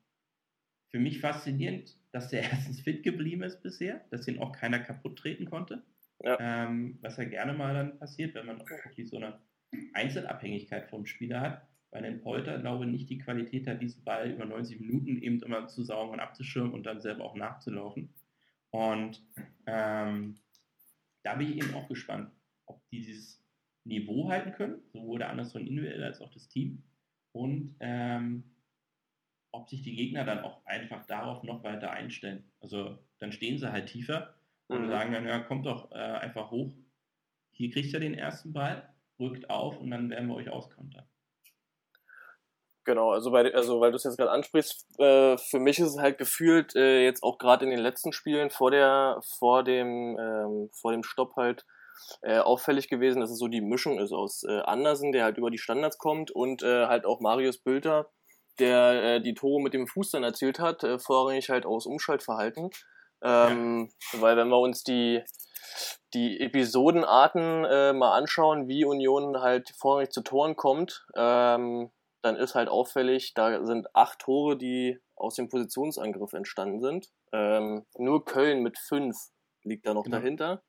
für 0.90 0.98
mich 0.98 1.20
faszinierend, 1.20 1.96
dass 2.12 2.28
der 2.28 2.42
erstens 2.50 2.80
fit 2.80 3.02
geblieben 3.02 3.42
ist 3.42 3.62
bisher, 3.62 4.04
dass 4.10 4.28
ihn 4.28 4.38
auch 4.38 4.52
keiner 4.52 4.80
kaputt 4.80 5.18
treten 5.18 5.46
konnte. 5.46 5.82
Ja. 6.22 6.36
Ähm, 6.38 6.98
was 7.00 7.16
ja 7.16 7.24
gerne 7.24 7.54
mal 7.54 7.72
dann 7.72 7.98
passiert, 7.98 8.34
wenn 8.34 8.46
man 8.46 8.60
auch 8.60 8.68
wirklich 8.68 9.08
so 9.08 9.16
eine 9.16 9.40
Einzelabhängigkeit 9.94 10.88
vom 10.88 11.06
Spieler 11.06 11.40
hat, 11.40 11.66
weil 11.90 12.04
ein 12.04 12.20
Polter, 12.20 12.58
glaube 12.58 12.84
ich, 12.84 12.90
nicht 12.90 13.10
die 13.10 13.18
Qualität 13.18 13.66
hat, 13.66 13.80
diesen 13.80 14.04
Ball 14.04 14.30
über 14.30 14.44
90 14.44 14.80
Minuten 14.80 15.16
eben 15.22 15.40
immer 15.42 15.66
zu 15.66 15.82
saugen 15.82 16.12
und 16.12 16.20
abzuschirmen 16.20 16.72
und 16.72 16.84
dann 16.84 17.00
selber 17.00 17.24
auch 17.24 17.34
nachzulaufen. 17.34 18.12
Und 18.70 19.24
ähm, 19.66 20.36
da 21.22 21.34
bin 21.34 21.50
ich 21.50 21.56
eben 21.56 21.74
auch 21.74 21.88
gespannt, 21.88 22.30
ob 22.66 22.86
die 22.90 23.00
dieses 23.00 23.42
Niveau 23.84 24.28
halten 24.28 24.52
können, 24.52 24.82
sowohl 24.92 25.18
der 25.18 25.30
Anderson 25.30 25.66
individuell 25.66 26.04
als 26.04 26.20
auch 26.20 26.30
das 26.30 26.48
Team. 26.48 26.82
Und 27.32 27.76
ähm, 27.80 28.44
ob 29.52 29.68
sich 29.68 29.82
die 29.82 29.94
Gegner 29.94 30.24
dann 30.24 30.40
auch 30.40 30.64
einfach 30.64 31.04
darauf 31.06 31.42
noch 31.42 31.62
weiter 31.64 31.90
einstellen. 31.90 32.44
Also 32.60 32.98
dann 33.18 33.32
stehen 33.32 33.58
sie 33.58 33.72
halt 33.72 33.88
tiefer 33.88 34.34
und 34.68 34.86
mhm. 34.86 34.88
sagen 34.88 35.12
dann, 35.12 35.26
ja, 35.26 35.38
kommt 35.40 35.66
doch 35.66 35.90
äh, 35.92 35.94
einfach 35.94 36.50
hoch. 36.50 36.72
Hier 37.52 37.70
kriegt 37.70 37.92
ihr 37.92 38.00
den 38.00 38.14
ersten 38.14 38.52
Ball, 38.52 38.88
rückt 39.18 39.50
auf 39.50 39.78
und 39.78 39.90
dann 39.90 40.10
werden 40.10 40.28
wir 40.28 40.36
euch 40.36 40.50
auskontern. 40.50 41.04
Genau, 42.84 43.12
also, 43.12 43.30
bei, 43.30 43.52
also 43.54 43.80
weil 43.80 43.90
du 43.90 43.96
es 43.96 44.04
jetzt 44.04 44.16
gerade 44.16 44.30
ansprichst, 44.30 44.86
äh, 44.98 45.36
für 45.36 45.60
mich 45.60 45.78
ist 45.78 45.88
es 45.88 45.98
halt 45.98 46.16
gefühlt 46.16 46.74
äh, 46.74 47.04
jetzt 47.04 47.22
auch 47.22 47.38
gerade 47.38 47.64
in 47.64 47.70
den 47.70 47.80
letzten 47.80 48.12
Spielen 48.12 48.50
vor 48.50 48.70
der, 48.70 49.20
vor 49.38 49.62
dem, 49.62 50.18
ähm, 50.18 50.70
vor 50.72 50.92
dem 50.92 51.02
Stopp 51.02 51.36
halt 51.36 51.66
äh, 52.22 52.38
auffällig 52.38 52.88
gewesen, 52.88 53.20
dass 53.20 53.30
es 53.30 53.38
so 53.38 53.48
die 53.48 53.60
Mischung 53.60 53.98
ist 53.98 54.12
aus 54.12 54.44
äh, 54.44 54.60
Andersen, 54.60 55.12
der 55.12 55.24
halt 55.24 55.36
über 55.36 55.50
die 55.50 55.58
Standards 55.58 55.98
kommt 55.98 56.30
und 56.30 56.62
äh, 56.62 56.86
halt 56.86 57.04
auch 57.04 57.20
Marius 57.20 57.58
Bülter, 57.58 58.10
der 58.60 59.02
äh, 59.02 59.20
die 59.20 59.34
Tore 59.34 59.62
mit 59.62 59.74
dem 59.74 59.86
Fuß 59.86 60.10
dann 60.10 60.24
erzielt 60.24 60.58
hat, 60.58 60.84
äh, 60.84 60.98
vorrangig 60.98 61.48
halt 61.50 61.66
aus 61.66 61.86
Umschaltverhalten. 61.86 62.70
Ähm, 63.22 63.90
ja. 64.12 64.20
Weil 64.20 64.36
wenn 64.36 64.48
wir 64.48 64.58
uns 64.58 64.82
die, 64.82 65.22
die 66.14 66.40
Episodenarten 66.40 67.64
äh, 67.64 67.92
mal 67.92 68.16
anschauen, 68.16 68.68
wie 68.68 68.84
Union 68.84 69.40
halt 69.40 69.70
vorrangig 69.78 70.10
zu 70.10 70.22
Toren 70.22 70.56
kommt, 70.56 71.06
ähm, 71.16 71.90
dann 72.22 72.36
ist 72.36 72.54
halt 72.54 72.68
auffällig, 72.68 73.34
da 73.34 73.64
sind 73.64 73.94
acht 73.94 74.18
Tore, 74.20 74.56
die 74.56 74.98
aus 75.16 75.36
dem 75.36 75.48
Positionsangriff 75.48 76.32
entstanden 76.32 76.80
sind. 76.80 77.08
Ähm, 77.32 77.86
nur 77.96 78.24
Köln 78.24 78.62
mit 78.62 78.78
fünf 78.78 79.16
liegt 79.62 79.86
da 79.86 79.94
noch 79.94 80.04
genau. 80.04 80.18
dahinter. 80.18 80.62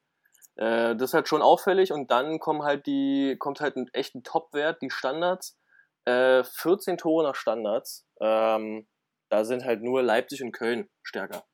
Äh, 0.55 0.95
das 0.95 1.09
ist 1.09 1.13
halt 1.13 1.27
schon 1.27 1.41
auffällig 1.41 1.91
und 1.91 2.11
dann 2.11 2.39
kommen 2.39 2.63
halt 2.63 2.85
die, 2.85 3.35
kommt 3.39 3.61
halt 3.61 3.75
ein 3.75 3.89
echt 3.93 4.15
ein 4.15 4.23
Top-Wert, 4.23 4.81
die 4.81 4.89
Standards. 4.89 5.57
Äh, 6.05 6.43
14 6.43 6.97
Tore 6.97 7.23
nach 7.23 7.35
Standards. 7.35 8.07
Ähm, 8.19 8.87
da 9.29 9.45
sind 9.45 9.63
halt 9.63 9.81
nur 9.81 10.03
Leipzig 10.03 10.43
und 10.43 10.51
Köln 10.51 10.89
stärker. 11.03 11.45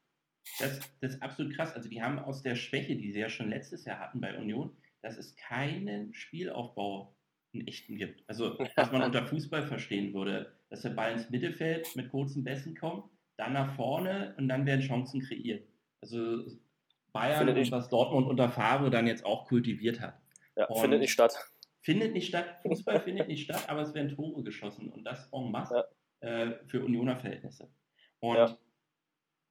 Das, 0.59 0.79
das 1.01 1.15
ist 1.15 1.21
absolut 1.21 1.55
krass. 1.55 1.73
Also 1.73 1.89
die 1.89 2.01
haben 2.01 2.19
aus 2.19 2.41
der 2.41 2.55
Schwäche, 2.55 2.95
die 2.95 3.11
sie 3.11 3.19
ja 3.19 3.29
schon 3.29 3.49
letztes 3.49 3.85
Jahr 3.85 3.99
hatten 3.99 4.21
bei 4.21 4.37
Union, 4.37 4.75
dass 5.01 5.17
es 5.17 5.35
keinen 5.35 6.13
Spielaufbau 6.13 7.15
in 7.51 7.67
echten 7.67 7.97
gibt. 7.97 8.23
Also 8.27 8.57
was 8.75 8.91
man 8.91 9.01
unter 9.03 9.25
Fußball 9.27 9.67
verstehen 9.67 10.13
würde, 10.13 10.53
dass 10.69 10.81
der 10.81 10.89
Ball 10.89 11.11
ins 11.11 11.29
Mittelfeld 11.29 11.95
mit 11.95 12.09
kurzen 12.09 12.43
Bässen 12.43 12.75
kommt, 12.75 13.05
dann 13.37 13.53
nach 13.53 13.75
vorne 13.75 14.33
und 14.37 14.47
dann 14.47 14.65
werden 14.65 14.81
Chancen 14.81 15.21
kreiert. 15.21 15.67
Also 16.01 16.45
Bayern 17.13 17.49
und 17.49 17.71
was 17.71 17.89
Dortmund 17.89 18.27
unter 18.27 18.49
Favre 18.49 18.89
dann 18.89 19.07
jetzt 19.07 19.25
auch 19.25 19.47
kultiviert 19.47 20.01
hat. 20.01 20.19
Ja, 20.55 20.65
und 20.65 20.79
findet 20.79 21.01
nicht 21.01 21.11
statt. 21.11 21.37
Findet 21.87 22.11
nicht 22.11 22.27
statt, 22.27 22.59
Fußball 22.63 22.99
findet 22.99 23.29
nicht 23.29 23.45
statt, 23.45 23.69
aber 23.69 23.79
es 23.79 23.93
werden 23.93 24.13
Tore 24.13 24.43
geschossen 24.43 24.89
und 24.89 25.05
das 25.05 25.31
en 25.31 25.49
masse 25.49 25.87
ja. 26.21 26.27
äh, 26.27 26.59
für 26.65 26.83
Unioner 26.83 27.15
Verhältnisse. 27.15 27.71
Und 28.19 28.35
ja. 28.35 28.57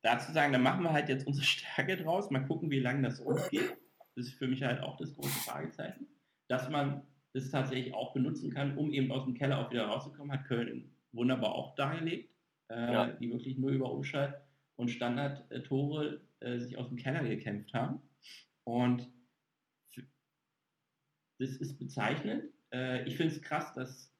dazu 0.02 0.32
sagen, 0.32 0.52
dann 0.52 0.60
machen 0.60 0.82
wir 0.82 0.92
halt 0.92 1.08
jetzt 1.08 1.26
unsere 1.26 1.46
Stärke 1.46 1.96
draus, 1.96 2.30
mal 2.30 2.46
gucken, 2.46 2.70
wie 2.70 2.80
lange 2.80 3.00
das 3.00 3.20
uns 3.20 3.48
geht. 3.48 3.78
Das 4.16 4.26
ist 4.26 4.34
für 4.34 4.48
mich 4.48 4.62
halt 4.62 4.82
auch 4.82 4.98
das 4.98 5.14
große 5.14 5.48
Fragezeichen. 5.48 6.08
Dass 6.46 6.68
man 6.68 7.06
das 7.32 7.50
tatsächlich 7.50 7.94
auch 7.94 8.12
benutzen 8.12 8.52
kann, 8.52 8.76
um 8.76 8.92
eben 8.92 9.10
aus 9.12 9.24
dem 9.24 9.32
Keller 9.32 9.58
auch 9.58 9.70
wieder 9.70 9.86
rauszukommen, 9.86 10.30
hat 10.30 10.44
Köln 10.44 10.94
wunderbar 11.12 11.54
auch 11.54 11.74
dargelegt, 11.74 12.34
äh, 12.68 12.92
ja. 12.92 13.06
die 13.12 13.32
wirklich 13.32 13.56
nur 13.56 13.70
über 13.70 13.90
Umschalt 13.90 14.34
und 14.74 14.90
Standard-Tore 14.90 16.20
äh, 16.40 16.58
sich 16.58 16.76
aus 16.76 16.88
dem 16.88 16.98
Keller 16.98 17.24
gekämpft 17.24 17.72
haben. 17.72 18.02
Und 18.64 19.10
das 21.38 21.50
ist 21.56 21.78
bezeichnend. 21.78 22.44
Äh, 22.72 23.06
ich 23.06 23.16
finde 23.16 23.34
es 23.34 23.42
krass, 23.42 23.74
dass 23.74 24.12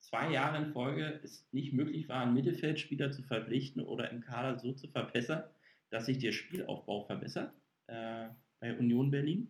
zwei 0.00 0.30
Jahre 0.30 0.58
in 0.58 0.72
Folge 0.72 1.20
es 1.22 1.48
nicht 1.52 1.72
möglich 1.72 2.08
war, 2.08 2.22
einen 2.22 2.34
Mittelfeldspieler 2.34 3.10
zu 3.12 3.22
verpflichten 3.22 3.82
oder 3.82 4.10
im 4.10 4.20
Kader 4.20 4.58
so 4.58 4.72
zu 4.72 4.88
verbessern, 4.88 5.44
dass 5.90 6.06
sich 6.06 6.18
der 6.18 6.32
Spielaufbau 6.32 7.04
verbessert 7.04 7.54
äh, 7.86 8.28
bei 8.60 8.76
Union 8.78 9.10
Berlin. 9.10 9.48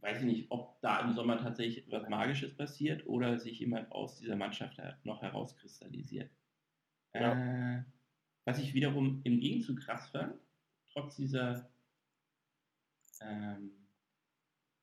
Weiß 0.00 0.20
ich 0.20 0.24
nicht, 0.24 0.50
ob 0.50 0.80
da 0.80 1.00
im 1.00 1.12
Sommer 1.12 1.38
tatsächlich 1.38 1.90
was 1.90 2.08
Magisches 2.08 2.56
passiert 2.56 3.06
oder 3.06 3.38
sich 3.38 3.58
jemand 3.58 3.90
aus 3.90 4.18
dieser 4.18 4.36
Mannschaft 4.36 4.80
noch 5.04 5.22
herauskristallisiert. 5.22 6.30
Ja. 7.14 7.78
Äh, 7.78 7.84
was 8.44 8.60
ich 8.60 8.74
wiederum 8.74 9.20
im 9.24 9.40
Gegenzug 9.40 9.80
krass 9.80 10.08
fand, 10.08 10.34
trotz 10.92 11.16
dieser 11.16 11.68
ähm, 13.20 13.72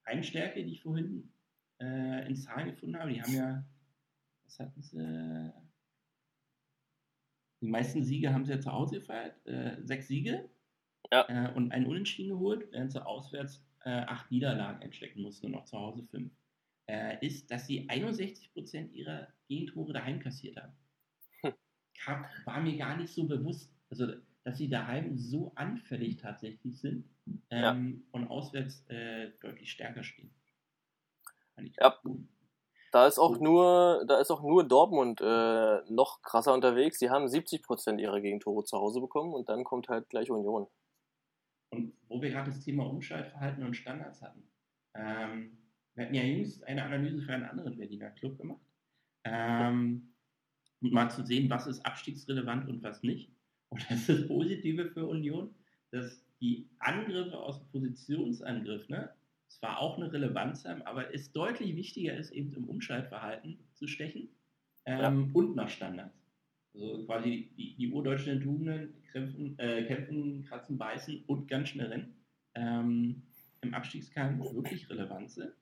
Heimstärke, 0.06 0.64
die 0.64 0.72
ich 0.72 0.82
vorhin 0.82 1.32
äh, 1.80 2.28
in 2.28 2.36
Zahlen 2.36 2.70
gefunden 2.70 2.98
habe, 2.98 3.12
die 3.12 3.22
haben 3.22 3.34
ja, 3.34 3.64
was 4.44 4.58
hatten 4.58 4.82
sie? 4.82 5.52
Die 7.62 7.68
meisten 7.68 8.04
Siege 8.04 8.32
haben 8.32 8.44
sie 8.44 8.52
ja 8.52 8.60
zu 8.60 8.72
Hause 8.72 8.96
gefeiert, 8.96 9.44
äh, 9.46 9.76
sechs 9.82 10.08
Siege 10.08 10.48
ja. 11.12 11.26
äh, 11.28 11.52
und 11.54 11.72
einen 11.72 11.86
Unentschieden 11.86 12.30
geholt, 12.30 12.70
während 12.70 12.92
sie 12.92 13.04
auswärts 13.04 13.64
äh, 13.84 13.90
acht 13.90 14.30
Niederlagen 14.30 14.82
einstecken 14.82 15.22
mussten 15.22 15.46
und 15.46 15.52
noch 15.52 15.64
zu 15.64 15.78
Hause 15.78 16.02
fünf. 16.04 16.32
Äh, 16.88 17.24
ist, 17.26 17.50
dass 17.50 17.66
sie 17.66 17.88
61% 17.88 18.92
ihrer 18.92 19.28
Gegentore 19.48 19.92
daheim 19.92 20.20
kassiert 20.20 20.56
haben. 20.56 20.72
Hm. 21.42 21.54
War 22.44 22.60
mir 22.60 22.76
gar 22.76 22.96
nicht 22.96 23.12
so 23.12 23.26
bewusst, 23.26 23.74
also 23.90 24.12
dass 24.46 24.58
sie 24.58 24.68
daheim 24.68 25.18
so 25.18 25.50
anfällig 25.56 26.18
tatsächlich 26.18 26.80
sind 26.80 27.04
ähm, 27.50 28.04
ja. 28.04 28.08
und 28.12 28.30
auswärts 28.30 28.88
äh, 28.88 29.32
deutlich 29.40 29.72
stärker 29.72 30.04
stehen. 30.04 30.30
Ja. 31.80 31.98
Da 32.92 33.08
ist 33.08 33.18
auch 33.18 33.40
nur, 33.40 34.04
da 34.06 34.20
ist 34.20 34.30
auch 34.30 34.42
nur 34.42 34.62
Dortmund 34.62 35.20
äh, 35.20 35.80
noch 35.90 36.22
krasser 36.22 36.54
unterwegs. 36.54 37.00
Sie 37.00 37.10
haben 37.10 37.26
70% 37.26 37.98
ihrer 37.98 38.20
Gegentore 38.20 38.62
zu 38.62 38.78
Hause 38.78 39.00
bekommen 39.00 39.34
und 39.34 39.48
dann 39.48 39.64
kommt 39.64 39.88
halt 39.88 40.08
gleich 40.10 40.30
Union. 40.30 40.68
Und 41.70 41.94
wo 42.06 42.22
wir 42.22 42.30
gerade 42.30 42.52
das 42.52 42.60
Thema 42.60 42.88
Umschaltverhalten 42.88 43.64
und 43.64 43.74
Standards 43.74 44.22
hatten. 44.22 44.48
Ähm, 44.94 45.58
wir 45.94 46.04
hatten 46.04 46.14
ja 46.14 46.22
jüngst 46.22 46.62
eine 46.62 46.84
Analyse 46.84 47.20
für 47.20 47.32
einen 47.32 47.46
anderen 47.46 47.76
Berliner 47.76 48.10
Club 48.10 48.38
gemacht. 48.38 48.64
Ähm, 49.24 50.14
um 50.80 50.90
mal 50.90 51.10
zu 51.10 51.26
sehen, 51.26 51.50
was 51.50 51.66
ist 51.66 51.84
abstiegsrelevant 51.84 52.68
und 52.68 52.84
was 52.84 53.02
nicht. 53.02 53.35
Und 53.70 53.84
das 53.90 54.00
ist 54.00 54.08
das 54.08 54.28
Positive 54.28 54.90
für 54.90 55.06
Union, 55.06 55.54
dass 55.90 56.22
die 56.40 56.68
Angriffe 56.78 57.38
aus 57.38 57.58
dem 57.58 57.68
Positionsangriff, 57.68 58.88
ne, 58.88 59.10
zwar 59.48 59.80
auch 59.80 59.96
eine 59.96 60.12
Relevanz 60.12 60.64
haben, 60.64 60.82
aber 60.82 61.14
es 61.14 61.32
deutlich 61.32 61.76
wichtiger 61.76 62.16
ist, 62.16 62.30
eben 62.32 62.52
im 62.54 62.64
Umschaltverhalten 62.64 63.58
zu 63.74 63.86
stechen 63.86 64.28
ähm, 64.84 65.00
ja. 65.00 65.30
und 65.32 65.56
nach 65.56 65.68
Standards. 65.68 66.14
Also 66.74 67.06
quasi 67.06 67.50
die, 67.56 67.74
die 67.76 67.90
urdeutschen 67.90 68.40
Tugenden 68.40 68.92
kämpfen, 69.12 69.58
äh, 69.58 69.84
kämpfen, 69.84 70.44
kratzen, 70.44 70.76
beißen 70.76 71.24
und 71.26 71.48
ganz 71.48 71.70
schnell 71.70 71.86
rennen. 71.86 72.14
Ähm, 72.54 73.22
Im 73.62 73.72
Abstiegskampf 73.72 74.52
wirklich 74.54 74.90
relevant 74.90 75.30
sind 75.30 75.52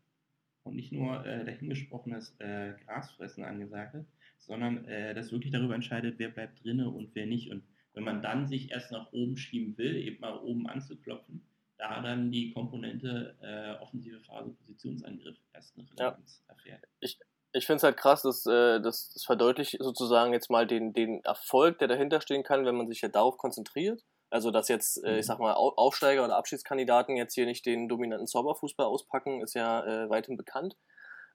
und 0.64 0.74
nicht 0.74 0.92
nur 0.92 1.24
äh, 1.24 1.44
dahingesprochenes 1.44 2.34
äh, 2.40 2.72
Grasfressen 2.84 3.44
angesagt 3.44 3.94
ist, 3.94 4.10
sondern 4.38 4.84
äh, 4.86 5.14
das 5.14 5.30
wirklich 5.30 5.52
darüber 5.52 5.74
entscheidet, 5.74 6.18
wer 6.18 6.30
bleibt 6.30 6.64
drinne 6.64 6.88
und 6.88 7.14
wer 7.14 7.26
nicht. 7.26 7.50
Und 7.50 7.62
wenn 7.94 8.04
man 8.04 8.22
dann 8.22 8.46
sich 8.46 8.70
erst 8.70 8.92
nach 8.92 9.12
oben 9.12 9.36
schieben 9.36 9.78
will, 9.78 9.96
eben 9.96 10.20
mal 10.20 10.36
oben 10.36 10.68
anzuklopfen, 10.68 11.46
da 11.78 12.00
dann 12.00 12.30
die 12.30 12.52
Komponente 12.52 13.36
äh, 13.40 13.82
offensive 13.82 14.20
Phase 14.20 14.50
Positionsangriff 14.50 15.36
erst 15.52 15.76
eine 15.76 15.88
Relevanz 15.90 16.42
ja. 16.46 16.54
erfährt. 16.54 16.84
Ich, 17.00 17.18
ich 17.52 17.66
finde 17.66 17.78
es 17.78 17.82
halt 17.82 17.96
krass, 17.96 18.22
dass, 18.22 18.46
äh, 18.46 18.80
dass 18.80 19.12
das 19.12 19.24
verdeutlicht 19.24 19.76
sozusagen 19.80 20.32
jetzt 20.32 20.50
mal 20.50 20.66
den, 20.66 20.92
den 20.92 21.22
Erfolg, 21.24 21.78
der 21.78 21.88
dahinter 21.88 22.20
stehen 22.20 22.42
kann, 22.42 22.64
wenn 22.64 22.76
man 22.76 22.88
sich 22.88 23.00
ja 23.00 23.08
darauf 23.08 23.38
konzentriert. 23.38 24.02
Also, 24.30 24.50
dass 24.50 24.68
jetzt, 24.68 25.04
äh, 25.04 25.12
ich 25.12 25.16
mhm. 25.18 25.22
sag 25.22 25.38
mal, 25.38 25.52
Aufsteiger 25.52 26.24
oder 26.24 26.36
Abschiedskandidaten 26.36 27.16
jetzt 27.16 27.34
hier 27.34 27.46
nicht 27.46 27.64
den 27.66 27.88
dominanten 27.88 28.26
Zauberfußball 28.26 28.86
auspacken, 28.86 29.42
ist 29.42 29.54
ja 29.54 29.84
äh, 29.84 30.10
weithin 30.10 30.36
bekannt. 30.36 30.76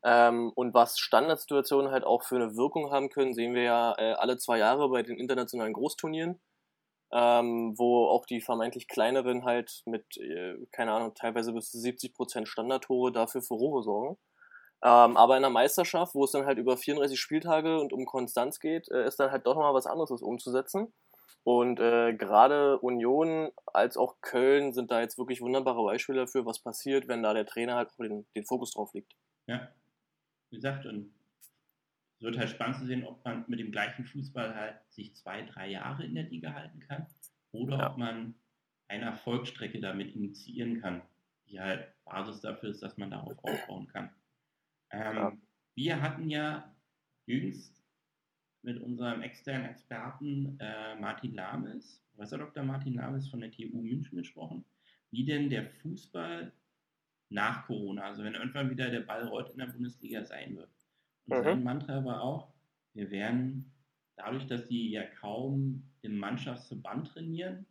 Ähm, 0.03 0.51
und 0.55 0.73
was 0.73 0.97
Standardsituationen 0.97 1.91
halt 1.91 2.03
auch 2.03 2.23
für 2.23 2.35
eine 2.35 2.55
Wirkung 2.55 2.91
haben 2.91 3.09
können, 3.09 3.33
sehen 3.33 3.53
wir 3.53 3.63
ja 3.63 3.95
äh, 3.97 4.13
alle 4.13 4.37
zwei 4.37 4.57
Jahre 4.57 4.89
bei 4.89 5.03
den 5.03 5.17
internationalen 5.17 5.73
Großturnieren 5.73 6.39
ähm, 7.11 7.77
wo 7.77 8.07
auch 8.07 8.25
die 8.25 8.41
vermeintlich 8.41 8.87
kleineren 8.87 9.45
halt 9.45 9.81
mit, 9.85 10.17
äh, 10.17 10.55
keine 10.71 10.93
Ahnung, 10.93 11.13
teilweise 11.15 11.53
bis 11.53 11.71
zu 11.71 11.79
70 11.79 12.13
Prozent 12.13 12.47
Standardtore 12.47 13.11
dafür 13.11 13.41
Furore 13.41 13.83
sorgen. 13.83 14.17
Ähm, 14.81 15.17
aber 15.17 15.35
in 15.35 15.41
der 15.41 15.49
Meisterschaft, 15.49 16.15
wo 16.15 16.23
es 16.23 16.31
dann 16.31 16.45
halt 16.45 16.57
über 16.57 16.77
34 16.77 17.19
Spieltage 17.19 17.79
und 17.79 17.91
um 17.91 18.05
Konstanz 18.05 18.59
geht, 18.59 18.89
äh, 18.89 19.05
ist 19.05 19.19
dann 19.19 19.31
halt 19.31 19.45
doch 19.45 19.55
nochmal 19.55 19.73
was 19.73 19.87
anderes 19.87 20.21
umzusetzen. 20.21 20.93
Und 21.43 21.79
äh, 21.79 22.13
gerade 22.13 22.79
Union 22.79 23.49
als 23.65 23.97
auch 23.97 24.17
Köln 24.21 24.73
sind 24.73 24.91
da 24.91 25.01
jetzt 25.01 25.17
wirklich 25.17 25.41
wunderbare 25.41 25.83
Beispiele 25.83 26.19
dafür, 26.19 26.45
was 26.45 26.59
passiert, 26.59 27.07
wenn 27.07 27.23
da 27.23 27.33
der 27.33 27.45
Trainer 27.45 27.75
halt 27.75 27.89
den, 27.97 28.25
den 28.35 28.45
Fokus 28.45 28.71
drauf 28.71 28.93
liegt. 28.93 29.13
Ja, 29.47 29.69
wie 30.49 30.57
gesagt, 30.57 30.85
und 30.85 31.13
es 32.19 32.23
wird 32.25 32.37
halt 32.37 32.49
spannend 32.49 32.75
zu 32.75 32.85
sehen, 32.85 33.05
ob 33.05 33.23
man 33.23 33.45
mit 33.47 33.61
dem 33.61 33.71
gleichen 33.71 34.03
Fußball 34.03 34.53
halt 34.53 34.75
sich 34.89 35.15
zwei, 35.15 35.41
drei 35.43 35.69
Jahre 35.69 36.03
in 36.03 36.15
der 36.15 36.25
Liga 36.25 36.53
halten 36.53 36.81
kann 36.81 37.07
oder 37.53 37.77
ja. 37.77 37.91
ob 37.91 37.97
man 37.97 38.35
eine 38.89 39.05
Erfolgsstrecke 39.05 39.79
damit 39.79 40.13
initiieren 40.13 40.81
kann, 40.81 41.01
die 41.47 41.61
halt 41.61 41.87
Basis 42.03 42.41
dafür 42.41 42.71
ist, 42.71 42.83
dass 42.83 42.97
man 42.97 43.11
darauf 43.11 43.41
aufbauen 43.41 43.87
kann. 43.87 44.09
Ähm, 44.91 45.15
ja. 45.15 45.37
Wir 45.75 46.01
hatten 46.01 46.29
ja 46.29 46.75
jüngst 47.25 47.81
mit 48.63 48.81
unserem 48.81 49.21
externen 49.21 49.69
Experten 49.69 50.59
äh, 50.59 50.99
Martin 50.99 51.33
Lames, 51.35 52.03
Professor 52.11 52.39
Dr. 52.39 52.63
Martin 52.63 52.95
Lames 52.95 53.29
von 53.29 53.39
der 53.39 53.51
TU 53.51 53.81
München 53.81 54.17
gesprochen, 54.17 54.65
wie 55.11 55.23
denn 55.23 55.49
der 55.49 55.65
Fußball 55.65 56.51
nach 57.29 57.65
Corona, 57.65 58.01
also 58.01 58.25
wenn 58.25 58.33
irgendwann 58.33 58.69
wieder 58.69 58.89
der 58.89 59.01
Ball 59.01 59.25
rollt 59.25 59.51
in 59.51 59.59
der 59.59 59.67
Bundesliga 59.67 60.25
sein 60.25 60.57
wird. 60.57 60.69
Und 61.29 61.39
mhm. 61.39 61.43
sein 61.43 61.63
Mantra 61.63 62.03
war 62.05 62.21
auch, 62.21 62.53
wir 62.93 63.11
werden 63.11 63.71
dadurch, 64.15 64.47
dass 64.47 64.67
die 64.67 64.91
ja 64.91 65.03
kaum 65.03 65.83
im 66.01 66.17
Mannschaftsverband 66.17 67.07
trainieren, 67.07 67.65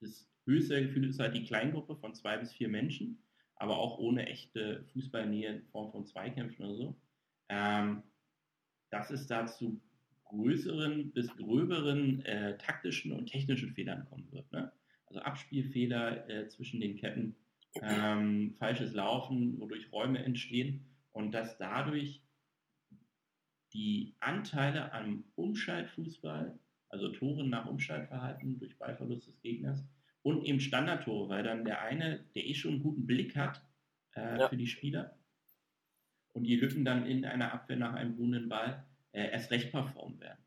das 0.00 0.28
höchste 0.44 0.82
Gefühl 0.86 1.08
ist 1.08 1.20
halt 1.20 1.34
die 1.34 1.44
Kleingruppe 1.44 1.96
von 1.96 2.14
zwei 2.14 2.36
bis 2.36 2.52
vier 2.52 2.68
Menschen, 2.68 3.22
aber 3.56 3.78
auch 3.78 3.98
ohne 3.98 4.26
echte 4.26 4.84
Fußballnähe 4.92 5.48
in 5.48 5.62
Form 5.66 5.92
von 5.92 6.04
Zweikämpfen 6.04 6.64
oder 6.64 6.74
so, 6.74 6.96
ähm, 7.48 8.02
dass 8.90 9.10
es 9.10 9.26
da 9.26 9.46
zu 9.46 9.80
größeren 10.24 11.12
bis 11.12 11.34
gröberen 11.36 12.24
äh, 12.24 12.56
taktischen 12.58 13.12
und 13.12 13.26
technischen 13.26 13.70
Fehlern 13.74 14.04
kommen 14.06 14.26
wird. 14.32 14.50
Ne? 14.50 14.72
Also 15.06 15.20
Abspielfehler 15.20 16.28
äh, 16.28 16.48
zwischen 16.48 16.80
den 16.80 16.96
Ketten, 16.96 17.36
ähm, 17.82 18.54
falsches 18.58 18.94
Laufen, 18.94 19.60
wodurch 19.60 19.92
Räume 19.92 20.24
entstehen 20.24 20.84
und 21.12 21.32
dass 21.32 21.58
dadurch 21.58 22.22
die 23.72 24.14
Anteile 24.20 24.92
am 24.92 25.24
Umschaltfußball, 25.34 26.58
also 26.88 27.08
Toren 27.10 27.50
nach 27.50 27.66
Umschaltverhalten 27.66 28.58
durch 28.58 28.78
Ballverlust 28.78 29.28
des 29.28 29.40
Gegners 29.40 29.82
und 30.22 30.44
eben 30.44 30.60
Standardtore, 30.60 31.28
weil 31.28 31.42
dann 31.42 31.64
der 31.64 31.82
eine, 31.82 32.24
der 32.34 32.46
eh 32.46 32.54
schon 32.54 32.72
einen 32.74 32.82
guten 32.82 33.06
Blick 33.06 33.36
hat 33.36 33.64
äh, 34.14 34.38
Ja. 34.38 34.48
für 34.48 34.56
die 34.56 34.66
Spieler 34.66 35.16
und 36.32 36.44
die 36.44 36.56
Lücken 36.56 36.84
dann 36.84 37.06
in 37.06 37.24
einer 37.24 37.52
Abwehr 37.52 37.76
nach 37.76 37.94
einem 37.94 38.14
ruhenden 38.14 38.48
Ball 38.48 38.84
äh, 39.12 39.30
erst 39.30 39.50
recht 39.50 39.70
performen 39.70 40.20
werden. 40.20 40.38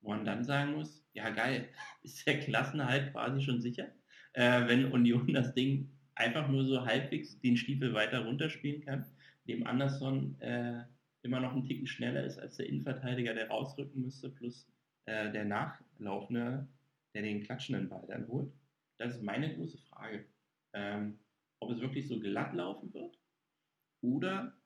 Wo 0.00 0.10
man 0.10 0.24
dann 0.24 0.44
sagen 0.44 0.72
muss, 0.72 1.04
ja 1.12 1.30
geil, 1.30 1.68
ist 2.02 2.26
der 2.26 2.40
Klassenhalt 2.40 3.12
quasi 3.12 3.42
schon 3.42 3.60
sicher, 3.60 3.88
äh, 4.32 4.66
wenn 4.66 4.90
Union 4.92 5.32
das 5.32 5.54
Ding 5.54 5.90
einfach 6.14 6.48
nur 6.48 6.64
so 6.64 6.84
halbwegs 6.84 7.38
den 7.40 7.56
Stiefel 7.56 7.94
weiter 7.94 8.24
runterspielen 8.24 8.82
kann, 8.84 9.06
dem 9.46 9.66
Anderson 9.66 10.38
äh, 10.40 10.84
immer 11.22 11.40
noch 11.40 11.52
einen 11.52 11.64
Ticken 11.64 11.86
schneller 11.86 12.24
ist 12.24 12.38
als 12.38 12.56
der 12.56 12.66
Innenverteidiger, 12.66 13.34
der 13.34 13.48
rausrücken 13.48 14.02
müsste, 14.02 14.30
plus 14.30 14.68
äh, 15.06 15.30
der 15.32 15.44
Nachlaufende, 15.44 16.68
der 17.14 17.22
den 17.22 17.42
klatschenden 17.42 17.88
Ball 17.88 18.04
dann 18.08 18.28
holt. 18.28 18.52
Das 18.98 19.16
ist 19.16 19.22
meine 19.22 19.54
große 19.54 19.78
Frage. 19.78 20.26
Ähm, 20.74 21.18
ob 21.60 21.70
es 21.70 21.80
wirklich 21.80 22.08
so 22.08 22.18
glatt 22.18 22.54
laufen 22.54 22.92
wird 22.92 23.18
oder 24.00 24.56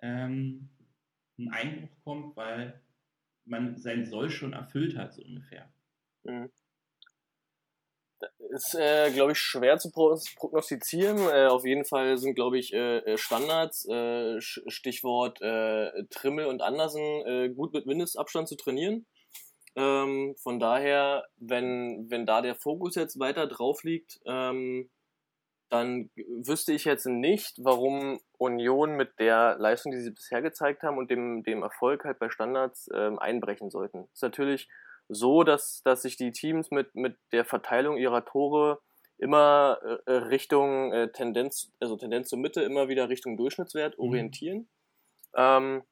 ähm, 0.00 0.68
ein 1.38 1.48
Einbruch 1.48 1.90
kommt, 2.04 2.36
weil 2.36 2.80
man 3.44 3.76
sein 3.76 4.06
Soll 4.06 4.30
schon 4.30 4.52
erfüllt 4.52 4.96
hat, 4.96 5.14
so 5.14 5.22
ungefähr. 5.22 5.72
Mhm. 6.24 6.50
Ist, 8.50 8.74
äh, 8.74 9.10
glaube 9.12 9.32
ich, 9.32 9.38
schwer 9.38 9.78
zu 9.78 9.90
pro 9.90 10.16
prognostizieren. 10.36 11.18
Äh, 11.18 11.46
auf 11.46 11.64
jeden 11.64 11.84
Fall 11.84 12.16
sind, 12.18 12.34
glaube 12.34 12.58
ich, 12.58 12.72
äh, 12.72 12.98
äh, 12.98 13.18
Standards, 13.18 13.86
äh, 13.88 14.40
Stichwort 14.40 15.40
äh, 15.42 15.90
Trimmel 16.10 16.46
und 16.46 16.62
Andersen, 16.62 17.54
gut 17.54 17.72
mit 17.72 17.86
Mindestabstand 17.86 18.48
zu 18.48 18.56
trainieren. 18.56 19.06
Ähm, 19.76 20.36
von 20.40 20.60
daher, 20.60 21.24
wenn, 21.36 22.06
wenn 22.08 22.26
da 22.26 22.42
der 22.42 22.54
Fokus 22.54 22.94
jetzt 22.94 23.18
weiter 23.18 23.46
drauf 23.46 23.82
liegt, 23.82 24.20
ähm, 24.24 24.88
dann 25.68 26.10
wüsste 26.14 26.72
ich 26.72 26.84
jetzt 26.84 27.06
nicht, 27.06 27.58
warum 27.60 28.20
Union 28.38 28.94
mit 28.94 29.18
der 29.18 29.56
Leistung, 29.58 29.90
die 29.90 30.00
sie 30.00 30.12
bisher 30.12 30.42
gezeigt 30.42 30.82
haben 30.84 30.98
und 30.98 31.10
dem, 31.10 31.42
dem 31.42 31.62
Erfolg 31.62 32.04
halt 32.04 32.20
bei 32.20 32.30
Standards 32.30 32.88
ähm, 32.94 33.18
einbrechen 33.18 33.70
sollten. 33.70 34.06
Ist 34.12 34.22
natürlich 34.22 34.68
so, 35.08 35.44
dass, 35.44 35.82
dass 35.84 36.02
sich 36.02 36.16
die 36.16 36.32
Teams 36.32 36.70
mit, 36.70 36.94
mit 36.94 37.16
der 37.32 37.44
Verteilung 37.44 37.96
ihrer 37.96 38.24
Tore 38.24 38.80
immer 39.18 39.78
äh, 40.06 40.12
Richtung 40.12 40.92
äh, 40.92 41.12
Tendenz, 41.12 41.72
also 41.80 41.96
Tendenz 41.96 42.28
zur 42.28 42.38
Mitte, 42.38 42.62
immer 42.62 42.88
wieder 42.88 43.08
Richtung 43.08 43.36
Durchschnittswert 43.36 43.98
Mhm. 43.98 44.04
orientieren. 44.04 44.68
Ähm, 45.36 45.82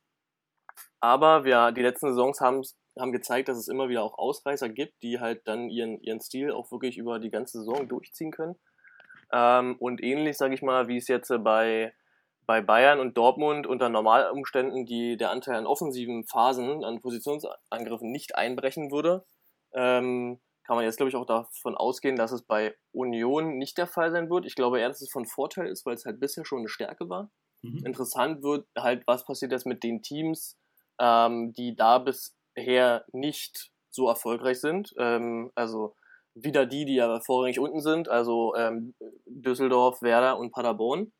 aber 1.00 1.44
wir, 1.44 1.72
die 1.72 1.82
letzten 1.82 2.08
Saisons 2.08 2.40
haben, 2.40 2.62
haben 2.98 3.12
gezeigt, 3.12 3.48
dass 3.48 3.58
es 3.58 3.68
immer 3.68 3.88
wieder 3.88 4.02
auch 4.02 4.18
Ausreißer 4.18 4.68
gibt, 4.68 5.02
die 5.02 5.20
halt 5.20 5.46
dann 5.46 5.68
ihren, 5.68 6.00
ihren 6.02 6.20
Stil 6.20 6.52
auch 6.52 6.70
wirklich 6.70 6.96
über 6.96 7.18
die 7.18 7.30
ganze 7.30 7.58
Saison 7.58 7.88
durchziehen 7.88 8.30
können. 8.30 8.56
Ähm, 9.32 9.76
und 9.78 10.02
ähnlich, 10.02 10.36
sage 10.36 10.54
ich 10.54 10.62
mal, 10.62 10.88
wie 10.88 10.98
es 10.98 11.08
jetzt 11.08 11.30
äh, 11.30 11.38
bei, 11.38 11.92
bei 12.46 12.60
Bayern 12.60 13.00
und 13.00 13.16
Dortmund 13.16 13.66
unter 13.66 13.88
Normalumständen 13.88 14.84
die 14.84 15.16
der 15.16 15.30
Anteil 15.30 15.56
an 15.56 15.66
offensiven 15.66 16.24
Phasen, 16.24 16.84
an 16.84 17.00
Positionsangriffen 17.00 18.10
nicht 18.10 18.34
einbrechen 18.34 18.90
würde, 18.90 19.24
ähm, 19.74 20.40
kann 20.64 20.76
man 20.76 20.84
jetzt, 20.84 20.96
glaube 20.96 21.10
ich, 21.10 21.16
auch 21.16 21.26
davon 21.26 21.76
ausgehen, 21.76 22.16
dass 22.16 22.32
es 22.32 22.42
bei 22.42 22.74
Union 22.92 23.58
nicht 23.58 23.78
der 23.78 23.86
Fall 23.86 24.12
sein 24.12 24.30
wird. 24.30 24.46
Ich 24.46 24.54
glaube 24.54 24.80
eher, 24.80 24.88
dass 24.88 25.02
es 25.02 25.10
von 25.10 25.26
Vorteil 25.26 25.66
ist, 25.66 25.84
weil 25.84 25.94
es 25.94 26.04
halt 26.04 26.20
bisher 26.20 26.44
schon 26.44 26.60
eine 26.60 26.68
Stärke 26.68 27.08
war. 27.08 27.30
Mhm. 27.62 27.84
Interessant 27.84 28.42
wird 28.42 28.66
halt, 28.78 29.02
was 29.06 29.24
passiert 29.24 29.52
jetzt 29.52 29.66
mit 29.66 29.82
den 29.82 30.02
Teams, 30.02 30.56
ähm, 31.00 31.52
die 31.54 31.74
da 31.74 31.98
bisher 31.98 33.04
nicht 33.12 33.70
so 33.90 34.08
erfolgreich 34.08 34.60
sind. 34.60 34.94
Ähm, 34.98 35.50
also 35.54 35.94
wieder 36.34 36.64
die, 36.64 36.84
die 36.84 36.94
ja 36.94 37.20
vorrangig 37.20 37.58
unten 37.58 37.80
sind, 37.80 38.08
also 38.08 38.54
ähm, 38.56 38.94
Düsseldorf, 39.26 40.00
Werder 40.00 40.38
und 40.38 40.52
Paderborn. 40.52 41.12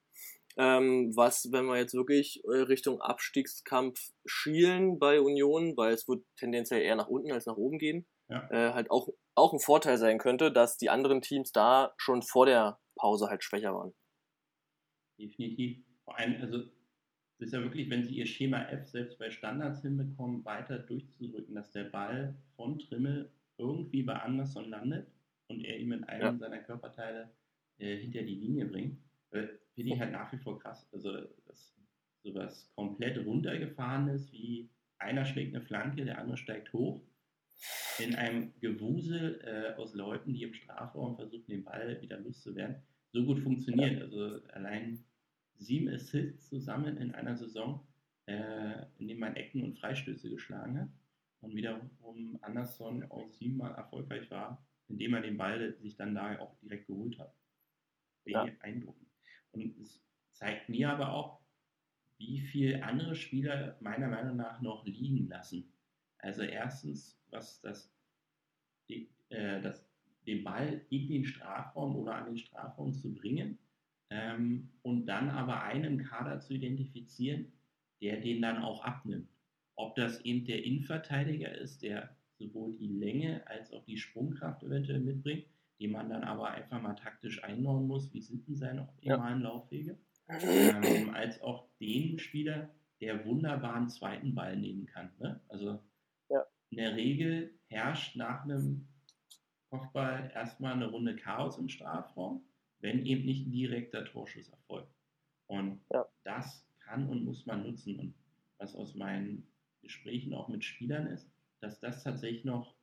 Ähm, 0.57 1.13
was, 1.17 1.49
wenn 1.51 1.67
wir 1.67 1.79
jetzt 1.79 1.95
wirklich 1.95 2.43
äh, 2.45 2.59
Richtung 2.63 3.01
Abstiegskampf 3.01 4.13
schielen 4.27 4.99
bei 4.99 5.21
Union, 5.21 5.77
weil 5.77 5.95
es 5.95 6.07
wird 6.09 6.25
tendenziell 6.37 6.83
eher 6.83 6.97
nach 6.97 7.09
unten 7.09 7.33
als 7.33 7.47
nach 7.47 7.57
oben 7.57 7.79
gehen, 7.79 8.07
Ja. 8.29 8.49
äh, 8.51 8.73
halt 8.73 8.91
auch, 8.91 9.09
auch 9.35 9.53
ein 9.53 9.61
Vorteil 9.61 9.97
sein 9.99 10.19
könnte, 10.19 10.53
dass 10.53 10.77
die 10.77 10.91
anderen 10.91 11.23
Teams 11.23 11.53
da 11.53 11.95
schon 11.97 12.23
vor 12.23 12.47
der 12.47 12.79
Pause 12.97 13.29
halt 13.29 13.43
schwächer 13.43 13.75
waren. 13.75 13.95
Definitiv. 15.19 15.79
Vor 16.05 16.19
allem, 16.19 16.41
also 16.41 16.59
es 17.39 17.47
ist 17.49 17.53
ja 17.53 17.61
wirklich, 17.63 17.91
wenn 17.91 18.05
sie 18.05 18.15
ihr 18.17 18.27
Schema 18.27 18.63
F 18.69 18.87
selbst 18.89 19.19
bei 19.19 19.31
Standards 19.31 19.83
hinbekommen, 19.83 20.45
weiter 20.45 20.79
durchzudrücken, 20.79 21.55
dass 21.55 21.71
der 21.73 21.85
Ball 21.85 22.35
von 22.57 22.79
Trimmel 22.79 23.31
irgendwie 23.59 24.03
bei 24.03 24.15
Anderson 24.15 24.69
landet 24.69 25.07
und 25.49 25.65
er 25.65 25.79
ihn 25.79 25.89
mit 25.89 26.09
einem 26.09 26.39
seiner 26.39 26.59
Körperteile 26.59 27.31
äh, 27.79 27.97
hinter 27.97 28.23
die 28.23 28.35
Linie 28.35 28.67
bringt, 28.67 28.99
äh, 29.33 29.49
finde 29.75 29.95
ich 29.95 30.01
halt 30.01 30.13
nach 30.13 30.33
wie 30.33 30.39
vor 30.39 30.59
krass. 30.59 30.89
Also, 30.93 31.13
dass 31.47 31.75
sowas 32.23 32.71
komplett 32.75 33.25
runtergefahren 33.25 34.09
ist, 34.09 34.33
wie 34.33 34.71
einer 34.99 35.25
schlägt 35.25 35.55
eine 35.55 35.65
Flanke, 35.65 36.05
der 36.05 36.19
andere 36.19 36.37
steigt 36.37 36.73
hoch. 36.73 37.03
In 37.99 38.15
einem 38.15 38.53
Gewusel 38.61 39.41
äh, 39.45 39.81
aus 39.81 39.95
Leuten, 39.95 40.33
die 40.33 40.43
im 40.43 40.55
Strafraum 40.55 41.17
versuchen, 41.17 41.47
den 41.49 41.65
Ball 41.65 42.01
wieder 42.01 42.19
loszuwerden, 42.19 42.77
so 43.13 43.25
gut 43.25 43.41
funktioniert. 43.41 44.01
Also 44.01 44.41
allein 44.49 45.05
sieben 45.57 45.89
Assists 45.89 46.49
zusammen 46.49 46.97
in 46.97 47.15
einer 47.15 47.37
Saison, 47.37 47.87
äh, 48.27 48.87
in 48.99 49.09
dem 49.09 49.19
man 49.19 49.37
Ecken 49.37 49.63
und 49.65 49.79
Freistöße 49.79 50.31
geschlagen 50.31 50.81
hat 50.81 50.89
und 51.41 51.55
wiederum 51.55 52.39
Anderson 52.41 53.05
auch 53.11 53.31
siebenmal 53.33 53.75
erfolgreich 53.75 54.31
war, 54.31 54.65
indem 54.89 55.15
er 55.15 55.23
den 55.23 55.37
Ball 55.37 55.77
sich 55.81 55.97
dann 55.97 56.15
da 56.15 56.39
auch 56.39 56.57
direkt 56.61 56.87
geholt 56.87 57.19
hat. 57.19 57.35
Ja. 58.25 58.49
Eindruckend. 58.61 59.12
Und 59.53 59.79
es 59.79 60.01
zeigt 60.33 60.69
mir 60.69 60.91
aber 60.91 61.13
auch, 61.13 61.41
wie 62.19 62.41
viel 62.41 62.83
andere 62.83 63.15
Spieler 63.15 63.77
meiner 63.81 64.09
Meinung 64.09 64.37
nach 64.37 64.61
noch 64.61 64.85
liegen 64.87 65.29
lassen. 65.29 65.73
Also 66.19 66.43
erstens, 66.43 67.19
was 67.31 67.61
das, 67.61 67.93
äh, 68.89 69.61
das 69.61 69.85
den 70.27 70.45
Ball 70.45 70.81
in 70.91 71.09
den 71.09 71.25
Strafraum 71.25 71.97
oder 71.97 72.15
an 72.15 72.27
den 72.27 72.39
Strafraum 72.39 72.95
zu 72.95 73.13
bringen 73.13 73.59
ähm, 74.11 74.69
und 74.83 75.07
dann 75.07 75.31
aber 75.31 75.63
einen 75.63 76.05
Kader 76.05 76.41
zu 76.41 76.55
identifizieren, 76.55 77.53
der 78.01 78.21
den 78.21 78.43
dann 78.43 78.59
auch 78.59 78.85
abnimmt. 78.85 79.29
Ob 79.75 79.97
das 79.97 80.21
eben 80.21 80.45
der 80.45 80.65
Innenverteidiger 80.65 81.53
ist, 81.57 81.83
der 81.83 82.15
sowohl 82.39 82.77
die 82.77 82.89
Länge 82.89 83.47
als 83.47 83.73
auch 83.73 83.85
die 83.85 83.97
Sprungkraft 83.97 84.63
eventuell 84.63 85.01
mitbringt, 85.01 85.47
den 85.83 85.91
man 85.91 86.09
dann 86.09 86.23
aber 86.23 86.51
einfach 86.51 86.81
mal 86.81 86.95
taktisch 86.95 87.43
einbauen 87.43 87.89
muss, 87.89 88.13
wie 88.15 88.21
sind 88.23 88.47
denn 88.47 88.55
seine 88.57 88.83
optimalen 88.83 89.43
Laufwege, 89.43 89.99
ähm, 90.29 91.11
als 91.11 91.43
auch 91.43 91.67
den 91.81 92.19
Spieler, 92.21 92.71
der 93.01 93.27
wunderbaren 93.27 93.89
zweiten 93.89 94.33
Ball 94.33 94.57
nehmen 94.57 94.87
kann. 94.87 95.11
Ne? 95.19 95.41
Also 95.49 95.83
Ja. 96.31 96.45
in 96.71 96.77
der 96.77 96.95
Regel 96.95 97.59
herrscht 97.67 98.15
nach 98.15 98.45
einem 98.45 98.87
Kopfball 99.71 100.31
erstmal 100.33 100.75
eine 100.75 100.87
Runde 100.87 101.17
Chaos 101.17 101.59
im 101.59 101.69
Strafraum, 101.69 102.45
wenn 102.79 103.05
eben 103.05 103.25
nicht 103.25 103.47
ein 103.49 103.53
direkter 103.53 104.05
Torschuss 104.05 104.49
erfolgt. 104.51 104.95
Und 105.49 105.81
Ja. 105.93 106.07
das 106.23 106.65
kann 106.79 107.09
und 107.09 107.25
muss 107.25 107.45
man 107.45 107.65
nutzen. 107.65 107.99
Und 107.99 108.15
was 108.59 108.77
aus 108.77 108.95
meinen 108.95 109.49
Gesprächen 109.81 110.33
auch 110.33 110.47
mit 110.47 110.65
Spielern 110.65 111.09
ist, 111.09 111.29
dass 111.61 111.81
das 111.81 112.05
tatsächlich 112.05 112.45
noch 112.45 112.77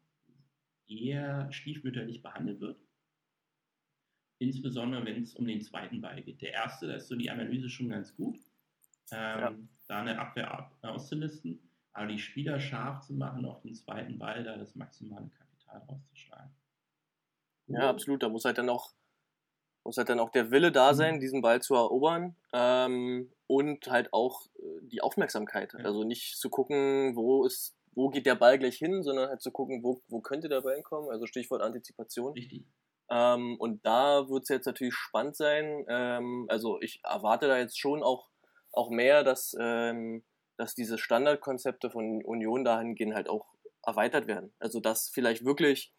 eher 0.87 1.49
stiefmütterlich 1.53 2.21
behandelt 2.23 2.59
wird. 2.59 2.81
Insbesondere 4.39 5.05
wenn 5.05 5.21
es 5.23 5.35
um 5.35 5.45
den 5.45 5.61
zweiten 5.61 6.01
Ball 6.01 6.21
geht. 6.23 6.41
Der 6.41 6.53
erste, 6.53 6.87
da 6.87 6.95
ist 6.95 7.07
so 7.09 7.15
die 7.15 7.29
Analyse 7.29 7.69
schon 7.69 7.89
ganz 7.89 8.15
gut, 8.15 8.37
ähm, 9.11 9.39
Ja. 9.39 9.55
da 9.87 10.01
eine 10.01 10.17
Abwehr 10.19 10.49
ab- 10.51 10.75
auszulisten, 10.81 11.59
aber 11.93 12.07
die 12.07 12.19
Spieler 12.19 12.59
scharf 12.59 13.01
zu 13.05 13.13
machen 13.13 13.45
auf 13.45 13.61
den 13.61 13.75
zweiten 13.75 14.17
Ball, 14.17 14.43
da 14.43 14.57
das 14.57 14.75
maximale 14.75 15.29
Kapital 15.29 15.81
rauszuschlagen. 15.89 16.51
Ja, 17.67 17.89
absolut. 17.89 18.23
Da 18.23 18.29
muss 18.29 18.45
halt 18.45 18.57
dann 18.57 18.69
auch, 18.69 18.93
muss 19.83 19.97
halt 19.97 20.09
dann 20.09 20.19
auch 20.19 20.29
der 20.31 20.51
Wille 20.51 20.71
da 20.71 20.93
sein, 20.93 21.15
Mhm. 21.15 21.19
diesen 21.19 21.41
Ball 21.41 21.61
zu 21.61 21.75
erobern 21.75 22.35
ähm, 22.53 23.31
und 23.47 23.87
halt 23.87 24.13
auch 24.13 24.45
äh, 24.55 24.81
die 24.83 25.01
Aufmerksamkeit. 25.01 25.73
Ja. 25.73 25.79
Also 25.85 26.03
nicht 26.03 26.37
zu 26.37 26.49
gucken, 26.49 27.15
wo 27.15 27.45
ist, 27.45 27.75
wo 27.93 28.09
geht 28.09 28.25
der 28.25 28.35
Ball 28.35 28.57
gleich 28.57 28.77
hin, 28.77 29.03
sondern 29.03 29.29
halt 29.29 29.41
zu 29.41 29.51
gucken, 29.51 29.83
wo, 29.83 30.01
wo 30.07 30.21
könnte 30.21 30.47
der 30.49 30.61
Ball 30.61 30.75
hinkommen. 30.75 31.09
Also 31.09 31.25
Stichwort 31.25 31.61
Antizipation. 31.61 32.33
Richtig. 32.33 32.65
Ähm, 33.11 33.55
und 33.59 33.85
da 33.85 34.29
wird 34.29 34.43
es 34.43 34.49
jetzt 34.49 34.65
natürlich 34.65 34.93
spannend 34.93 35.35
sein. 35.35 35.85
Ähm, 35.89 36.45
also 36.49 36.79
ich 36.81 36.99
erwarte 37.03 37.47
da 37.47 37.57
jetzt 37.57 37.79
schon 37.79 38.03
auch, 38.03 38.29
auch 38.71 38.89
mehr, 38.89 39.23
dass, 39.23 39.55
ähm, 39.59 40.23
dass 40.57 40.75
diese 40.75 40.97
Standardkonzepte 40.97 41.89
von 41.89 42.23
Union 42.23 42.63
dahingehend 42.63 43.15
halt 43.15 43.29
auch 43.29 43.47
erweitert 43.85 44.27
werden. 44.27 44.53
Also 44.59 44.79
dass 44.79 45.09
vielleicht 45.09 45.43
wirklich 45.45 45.91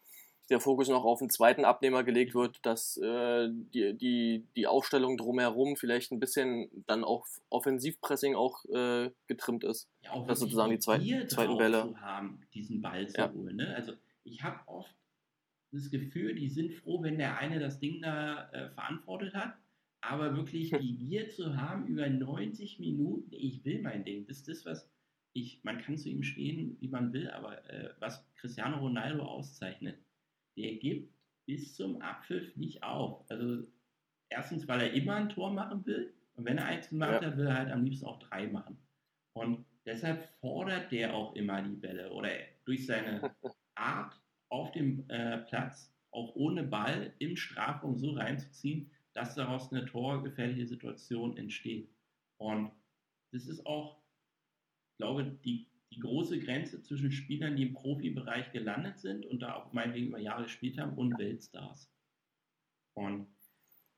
der 0.49 0.59
Fokus 0.59 0.89
noch 0.89 1.05
auf 1.05 1.19
den 1.19 1.29
zweiten 1.29 1.63
Abnehmer 1.65 2.03
gelegt 2.03 2.33
wird, 2.35 2.59
dass 2.65 2.97
äh, 2.97 3.47
die, 3.51 3.93
die, 3.97 4.45
die 4.55 4.67
Aufstellung 4.67 5.15
drumherum 5.15 5.77
vielleicht 5.77 6.11
ein 6.11 6.19
bisschen 6.19 6.69
dann 6.87 7.03
auch 7.05 7.25
Offensivpressing 7.49 8.35
auch 8.35 8.65
äh, 8.65 9.11
getrimmt 9.27 9.63
ist. 9.63 9.87
Ja, 10.03 10.11
auch 10.11 10.27
Das 10.27 10.39
wirklich 10.39 10.39
sozusagen 10.39 10.71
die 10.71 10.79
zweiten- 10.79 11.29
zweiten 11.29 11.57
Bälle. 11.57 11.93
haben, 12.01 12.41
diesen 12.53 12.81
Ball 12.81 13.07
zu 13.07 13.17
Ja. 13.17 13.31
holen. 13.31 13.55
Ne? 13.55 13.73
Also 13.75 13.93
ich 14.25 14.43
habe 14.43 14.59
oft 14.67 14.93
das 15.71 15.89
Gefühl, 15.89 16.35
die 16.35 16.49
sind 16.49 16.73
froh, 16.73 17.01
wenn 17.01 17.17
der 17.17 17.37
eine 17.37 17.59
das 17.59 17.79
Ding 17.79 18.01
da 18.01 18.49
äh, 18.51 18.69
verantwortet 18.71 19.33
hat. 19.33 19.55
Aber 20.01 20.35
wirklich 20.35 20.71
die 20.81 20.97
Gier 20.97 21.29
zu 21.29 21.55
haben 21.57 21.87
über 21.87 22.09
90 22.09 22.79
Minuten, 22.79 23.33
ich 23.33 23.63
will 23.63 23.81
mein 23.81 24.03
Ding, 24.03 24.25
das 24.27 24.37
ist 24.39 24.47
das, 24.47 24.65
was 24.65 24.89
ich, 25.33 25.63
man 25.63 25.79
kann 25.79 25.97
zu 25.97 26.09
ihm 26.09 26.23
stehen, 26.23 26.77
wie 26.81 26.89
man 26.89 27.13
will, 27.13 27.29
aber 27.29 27.63
äh, 27.69 27.93
was 27.99 28.25
Cristiano 28.35 28.79
Ronaldo 28.79 29.23
auszeichnet, 29.23 29.97
der 30.57 30.75
gibt 30.75 31.13
bis 31.45 31.75
zum 31.75 32.01
Abpfiff 32.01 32.55
nicht 32.57 32.83
auf. 32.83 33.23
Also 33.29 33.65
erstens, 34.29 34.67
weil 34.67 34.81
er 34.81 34.93
immer 34.93 35.15
ein 35.15 35.29
Tor 35.29 35.53
machen 35.53 35.85
will 35.85 36.13
und 36.35 36.45
wenn 36.45 36.57
er 36.57 36.65
eins 36.65 36.89
gemacht 36.89 37.21
ja. 37.21 37.27
hat, 37.27 37.37
will 37.37 37.47
er 37.47 37.57
halt 37.57 37.71
am 37.71 37.83
liebsten 37.83 38.05
auch 38.05 38.19
drei 38.19 38.47
machen. 38.47 38.77
Und 39.33 39.65
deshalb 39.85 40.23
fordert 40.41 40.91
der 40.91 41.13
auch 41.13 41.33
immer 41.35 41.61
die 41.61 41.75
Bälle 41.75 42.11
oder 42.11 42.29
durch 42.65 42.85
seine 42.85 43.33
Art 43.75 44.20
auf 44.51 44.71
dem 44.71 45.09
äh, 45.09 45.37
Platz 45.39 45.91
auch 46.11 46.35
ohne 46.35 46.63
Ball 46.63 47.13
im 47.19 47.37
Strafraum 47.37 47.97
so 47.97 48.11
reinzuziehen, 48.11 48.91
dass 49.13 49.35
daraus 49.35 49.71
eine 49.71 49.85
torgefährliche 49.85 50.67
Situation 50.67 51.37
entsteht. 51.37 51.89
Und 52.37 52.71
das 53.31 53.47
ist 53.47 53.65
auch, 53.65 53.97
ich 54.91 54.97
glaube, 54.97 55.39
die, 55.45 55.67
die 55.91 55.99
große 55.99 56.39
Grenze 56.39 56.81
zwischen 56.81 57.11
Spielern, 57.11 57.55
die 57.55 57.63
im 57.63 57.73
Profibereich 57.73 58.51
gelandet 58.51 58.99
sind 58.99 59.25
und 59.25 59.39
da 59.39 59.55
auch 59.55 59.71
meinetwegen 59.73 60.07
über 60.07 60.19
Jahre 60.19 60.43
gespielt 60.43 60.77
haben, 60.77 60.97
und 60.97 61.17
Weltstars. 61.17 61.89
Und 62.93 63.27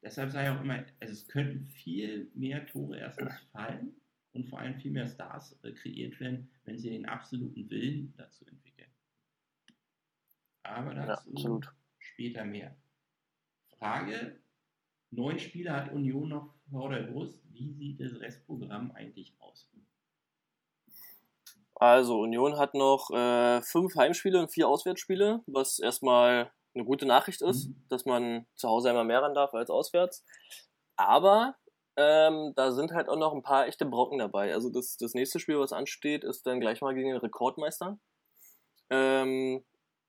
deshalb 0.03 0.31
sage 0.31 0.49
ich 0.49 0.55
auch 0.55 0.61
immer, 0.61 0.85
also 0.99 1.13
es 1.13 1.27
könnten 1.27 1.65
viel 1.65 2.29
mehr 2.35 2.65
Tore 2.67 2.99
erstens 2.99 3.33
fallen 3.51 3.95
und 4.33 4.47
vor 4.47 4.59
allem 4.59 4.75
viel 4.75 4.91
mehr 4.91 5.07
Stars 5.07 5.57
äh, 5.63 5.71
kreiert 5.71 6.19
werden, 6.19 6.49
wenn 6.65 6.77
sie 6.77 6.91
den 6.91 7.07
absoluten 7.07 7.69
Willen 7.71 8.13
dazu 8.17 8.45
entwickeln. 8.45 8.92
Aber 10.63 10.93
dazu 10.93 11.59
ja, 11.61 11.71
später 11.99 12.45
mehr. 12.45 12.75
Frage, 13.77 14.39
neun 15.11 15.39
Spiele 15.39 15.71
hat 15.71 15.91
Union 15.91 16.29
noch 16.29 16.53
vor 16.71 16.89
der 16.89 17.03
Brust. 17.03 17.39
Wie 17.51 17.71
sieht 17.73 17.99
das 17.99 18.19
Restprogramm 18.19 18.91
eigentlich 18.91 19.35
aus? 19.39 19.69
Also 21.75 22.19
Union 22.21 22.57
hat 22.57 22.73
noch 22.75 23.11
äh, 23.11 23.61
fünf 23.61 23.95
Heimspiele 23.95 24.39
und 24.39 24.51
vier 24.51 24.69
Auswärtsspiele, 24.69 25.41
was 25.47 25.79
erstmal 25.79 26.51
eine 26.73 26.85
gute 26.85 27.05
Nachricht 27.05 27.41
ist, 27.41 27.67
mhm. 27.67 27.75
dass 27.89 28.05
man 28.05 28.45
zu 28.55 28.69
Hause 28.69 28.89
einmal 28.89 29.05
mehr 29.05 29.21
ran 29.21 29.33
darf 29.33 29.53
als 29.53 29.69
auswärts. 29.69 30.23
Aber 30.95 31.55
ähm, 31.95 32.53
da 32.55 32.71
sind 32.71 32.91
halt 32.93 33.09
auch 33.09 33.17
noch 33.17 33.33
ein 33.33 33.43
paar 33.43 33.67
echte 33.67 33.85
Brocken 33.85 34.19
dabei. 34.19 34.53
Also 34.53 34.69
das, 34.69 34.97
das 34.97 35.13
nächste 35.13 35.39
Spiel, 35.39 35.59
was 35.59 35.73
ansteht, 35.73 36.23
ist 36.23 36.45
dann 36.47 36.59
gleich 36.59 36.81
mal 36.81 36.95
gegen 36.95 37.09
den 37.09 37.17
Rekordmeister. 37.17 37.99
Ähm, 38.89 39.63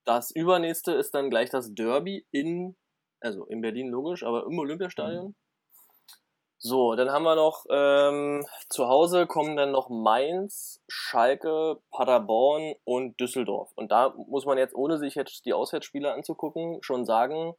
das 0.05 0.31
übernächste 0.31 0.93
ist 0.93 1.13
dann 1.13 1.29
gleich 1.29 1.49
das 1.49 1.73
Derby 1.73 2.25
in, 2.31 2.75
also 3.19 3.45
in 3.45 3.61
Berlin 3.61 3.89
logisch, 3.89 4.23
aber 4.23 4.45
im 4.45 4.57
Olympiastadion. 4.57 5.27
Mhm. 5.27 5.35
So, 6.57 6.95
dann 6.95 7.11
haben 7.11 7.23
wir 7.23 7.35
noch 7.35 7.65
ähm, 7.69 8.43
zu 8.69 8.87
Hause 8.87 9.27
kommen 9.27 9.55
dann 9.55 9.71
noch 9.71 9.89
Mainz, 9.89 10.81
Schalke, 10.87 11.79
Paderborn 11.91 12.73
und 12.85 13.19
Düsseldorf. 13.19 13.71
Und 13.75 13.91
da 13.91 14.15
muss 14.15 14.45
man 14.45 14.57
jetzt, 14.57 14.73
ohne 14.73 14.97
sich 14.97 15.13
jetzt 15.13 15.45
die 15.45 15.53
Auswärtsspiele 15.53 16.11
anzugucken, 16.11 16.79
schon 16.81 17.05
sagen, 17.05 17.53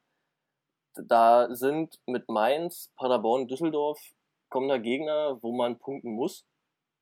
da 0.94 1.54
sind 1.54 2.00
mit 2.06 2.28
Mainz, 2.28 2.90
Paderborn, 2.96 3.46
Düsseldorf 3.46 4.00
kommender 4.48 4.78
Gegner, 4.78 5.38
wo 5.42 5.52
man 5.52 5.78
punkten 5.78 6.12
muss. 6.12 6.44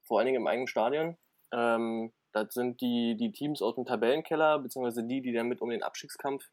Vor 0.03 0.19
allen 0.19 0.27
Dingen 0.27 0.43
im 0.43 0.47
eigenen 0.47 0.67
Stadion. 0.67 1.17
Ähm, 1.53 2.13
das 2.35 2.55
sind 2.55 2.81
die, 2.81 3.17
die 3.17 3.33
Teams 3.33 3.63
aus 3.63 3.77
dem 3.77 3.87
Tabellenkeller, 3.87 4.59
beziehungsweise 4.59 5.05
die, 5.05 5.23
die 5.23 5.33
damit 5.33 5.61
um 5.61 5.71
den 5.71 5.83
Abstiegskampf 5.83 6.45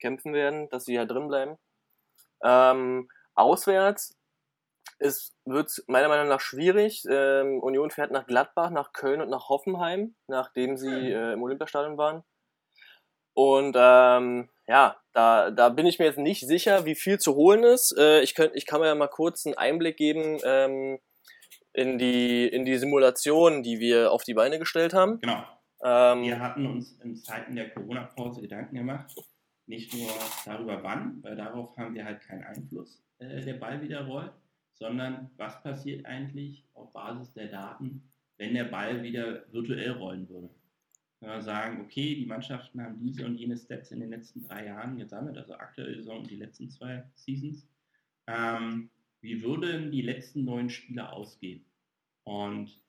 kämpfen 0.00 0.32
werden, 0.32 0.68
dass 0.70 0.84
sie 0.84 0.94
ja 0.94 1.04
drin 1.04 1.28
bleiben. 1.28 1.56
Ähm, 2.42 3.08
auswärts 3.34 4.16
es 5.00 5.34
wird 5.46 5.70
meiner 5.86 6.08
Meinung 6.08 6.28
nach 6.28 6.40
schwierig. 6.40 7.04
Ähm, 7.08 7.60
Union 7.60 7.90
fährt 7.90 8.10
nach 8.10 8.26
Gladbach, 8.26 8.70
nach 8.70 8.92
Köln 8.92 9.22
und 9.22 9.30
nach 9.30 9.48
Hoffenheim, 9.48 10.14
nachdem 10.26 10.76
sie 10.76 11.10
äh, 11.10 11.32
im 11.32 11.42
Olympiastadion 11.42 11.96
waren. 11.96 12.22
Und 13.32 13.74
ähm, 13.78 14.50
ja, 14.66 15.00
da, 15.12 15.50
da 15.50 15.70
bin 15.70 15.86
ich 15.86 15.98
mir 15.98 16.04
jetzt 16.04 16.18
nicht 16.18 16.46
sicher, 16.46 16.84
wie 16.84 16.94
viel 16.94 17.18
zu 17.18 17.34
holen 17.34 17.64
ist. 17.64 17.96
Äh, 17.96 18.20
ich, 18.20 18.34
könnt, 18.34 18.54
ich 18.54 18.66
kann 18.66 18.80
mir 18.80 18.88
ja 18.88 18.94
mal 18.94 19.08
kurz 19.08 19.46
einen 19.46 19.56
Einblick 19.56 19.96
geben 19.96 20.38
ähm, 20.44 21.00
in, 21.72 21.98
die, 21.98 22.46
in 22.46 22.64
die 22.64 22.76
Simulation, 22.76 23.62
die 23.62 23.80
wir 23.80 24.12
auf 24.12 24.24
die 24.24 24.34
Beine 24.34 24.58
gestellt 24.58 24.92
haben. 24.94 25.20
Genau. 25.20 25.44
Ähm, 25.82 26.22
wir 26.22 26.40
hatten 26.40 26.66
uns 26.66 26.92
in 27.02 27.16
Zeiten 27.16 27.56
der 27.56 27.70
Corona-Pause 27.70 28.42
Gedanken 28.42 28.76
gemacht, 28.76 29.14
nicht 29.66 29.94
nur 29.94 30.10
darüber 30.44 30.82
wann, 30.82 31.22
weil 31.22 31.36
darauf 31.36 31.76
haben 31.76 31.94
wir 31.94 32.04
halt 32.04 32.20
keinen 32.20 32.44
Einfluss, 32.44 33.02
äh, 33.18 33.40
der 33.40 33.54
Ball 33.54 33.80
wieder 33.80 34.06
rollt, 34.06 34.32
sondern 34.74 35.30
was 35.36 35.62
passiert 35.62 36.04
eigentlich 36.06 36.64
auf 36.74 36.92
Basis 36.92 37.32
der 37.32 37.48
Daten, 37.48 38.02
wenn 38.36 38.54
der 38.54 38.64
Ball 38.64 39.02
wieder 39.02 39.44
virtuell 39.52 39.92
rollen 39.92 40.28
würde. 40.28 40.50
Wenn 41.20 41.30
wir 41.30 41.42
sagen, 41.42 41.82
okay, 41.82 42.14
die 42.14 42.26
Mannschaften 42.26 42.82
haben 42.82 42.98
diese 42.98 43.26
und 43.26 43.36
jene 43.36 43.56
Stats 43.56 43.90
in 43.90 44.00
den 44.00 44.10
letzten 44.10 44.42
drei 44.42 44.66
Jahren 44.66 44.96
gesammelt, 44.96 45.36
also 45.36 45.54
aktuelle 45.54 45.94
Saison 45.96 46.20
und 46.20 46.30
die 46.30 46.36
letzten 46.36 46.70
zwei 46.70 47.04
Seasons. 47.14 47.66
Ähm, 48.26 48.90
wie 49.20 49.42
würden 49.42 49.90
die 49.90 50.02
letzten 50.02 50.44
neun 50.44 50.70
Spiele 50.70 51.12
ausgehen? 51.12 51.64
Und 52.24 52.80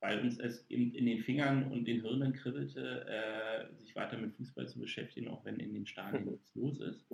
weil 0.00 0.20
uns 0.20 0.38
es 0.38 0.68
eben 0.68 0.92
in 0.92 1.06
den 1.06 1.20
Fingern 1.20 1.70
und 1.72 1.86
den 1.86 2.02
Hirnen 2.02 2.32
kribbelte, 2.32 3.06
äh, 3.08 3.74
sich 3.76 3.96
weiter 3.96 4.18
mit 4.18 4.34
Fußball 4.34 4.68
zu 4.68 4.78
beschäftigen, 4.78 5.28
auch 5.28 5.44
wenn 5.44 5.56
in 5.56 5.74
den 5.74 5.86
Stadien 5.86 6.26
nichts 6.26 6.54
los 6.54 6.80
ist. 6.80 7.06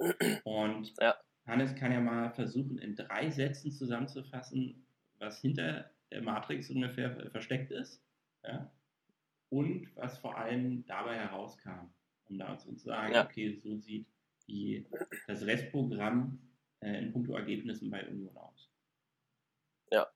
Und 0.45 0.93
ja. 1.01 1.15
Hannes 1.47 1.75
kann 1.75 1.93
ja 1.93 2.01
mal 2.01 2.31
versuchen, 2.31 2.79
in 2.79 2.97
drei 2.97 3.31
Sätzen 3.31 3.73
zusammenzufassen, 3.73 4.85
was 5.19 5.41
hinter 5.41 5.91
der 6.11 6.23
Matrix 6.23 6.71
ungefähr 6.71 7.31
versteckt 7.31 7.71
ist. 7.71 8.03
Ja? 8.45 8.71
Und 9.49 9.89
was 9.97 10.19
vor 10.19 10.37
allem 10.37 10.85
dabei 10.87 11.17
herauskam. 11.17 11.91
Um 12.29 12.39
da 12.39 12.57
zu 12.57 12.75
sagen, 12.77 13.15
ja. 13.15 13.25
okay, 13.25 13.59
so 13.63 13.77
sieht 13.77 14.07
die, 14.49 14.87
das 15.27 15.45
Restprogramm 15.45 16.39
äh, 16.83 16.99
in 16.99 17.13
puncto 17.13 17.35
Ergebnissen 17.35 17.91
bei 17.91 18.07
Union 18.07 18.37
aus. 18.37 18.69
Ja, 19.91 20.09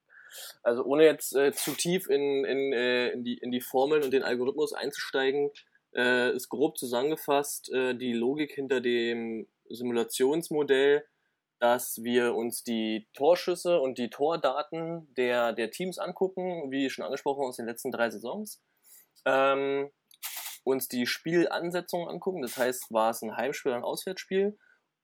also 0.62 0.84
ohne 0.84 1.04
jetzt 1.04 1.34
äh, 1.34 1.52
zu 1.52 1.72
tief 1.72 2.08
in, 2.08 2.44
in, 2.44 2.72
äh, 2.72 3.08
in, 3.10 3.24
die, 3.24 3.38
in 3.38 3.50
die 3.50 3.60
Formeln 3.60 4.02
und 4.02 4.12
den 4.12 4.22
Algorithmus 4.22 4.72
einzusteigen, 4.72 5.50
äh, 5.94 6.34
ist 6.34 6.48
grob 6.48 6.76
zusammengefasst 6.78 7.72
äh, 7.72 7.94
die 7.94 8.12
Logik 8.12 8.52
hinter 8.52 8.80
dem 8.80 9.48
Simulationsmodell 9.68 11.04
dass 11.58 12.02
wir 12.02 12.34
uns 12.34 12.62
die 12.62 13.08
Torschüsse 13.14 13.80
und 13.80 13.98
die 13.98 14.10
Tordaten 14.10 15.12
der, 15.14 15.52
der 15.52 15.70
Teams 15.70 15.98
angucken, 15.98 16.70
wie 16.70 16.90
schon 16.90 17.04
angesprochen 17.04 17.44
aus 17.44 17.56
den 17.56 17.66
letzten 17.66 17.90
drei 17.90 18.10
Saisons. 18.10 18.62
Ähm, 19.24 19.90
uns 20.64 20.88
die 20.88 21.06
Spielansetzungen 21.06 22.08
angucken, 22.08 22.42
das 22.42 22.58
heißt, 22.58 22.92
war 22.92 23.10
es 23.10 23.22
ein 23.22 23.36
Heimspiel 23.36 23.70
oder 23.70 23.78
ein 23.78 23.84
Auswärtsspiel. 23.84 24.58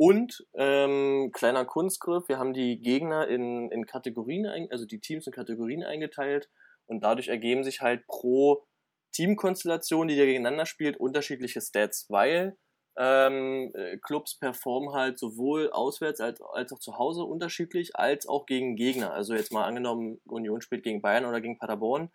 Und 0.05 0.45
ähm, 0.55 1.31
kleiner 1.33 1.65
Kunstgriff, 1.65 2.29
wir 2.29 2.37
haben 2.37 2.55
die 2.55 2.81
Gegner 2.81 3.29
in, 3.29 3.71
in 3.71 3.87
Kategorien, 3.87 4.49
also 4.69 4.85
die 4.85 4.99
Teams 4.99 5.29
in 5.29 5.33
Kategorien 5.33 5.85
eingeteilt 5.85 6.51
und 6.87 7.05
dadurch 7.05 7.29
ergeben 7.29 7.63
sich 7.63 7.83
halt 7.83 8.05
pro 8.09 8.65
Teamkonstellation, 9.13 10.09
die 10.09 10.17
da 10.17 10.25
gegeneinander 10.25 10.67
spielt, 10.67 10.97
unterschiedliche 10.97 11.61
Stats, 11.61 12.07
weil 12.09 12.59
ähm, 12.99 13.71
äh, 13.77 13.97
Clubs 13.99 14.41
performen 14.41 14.93
halt 14.93 15.21
sowohl 15.21 15.71
auswärts 15.71 16.21
als, 16.21 16.41
als 16.53 16.73
auch 16.73 16.81
zu 16.81 16.99
Hause 16.99 17.23
unterschiedlich, 17.23 17.95
als 17.95 18.27
auch 18.27 18.47
gegen 18.47 18.75
Gegner. 18.75 19.13
Also 19.13 19.35
jetzt 19.35 19.53
mal 19.53 19.67
angenommen, 19.67 20.21
Union 20.25 20.63
spielt 20.63 20.83
gegen 20.83 21.01
Bayern 21.01 21.27
oder 21.27 21.41
gegen 21.41 21.59
Paderborn, 21.59 22.11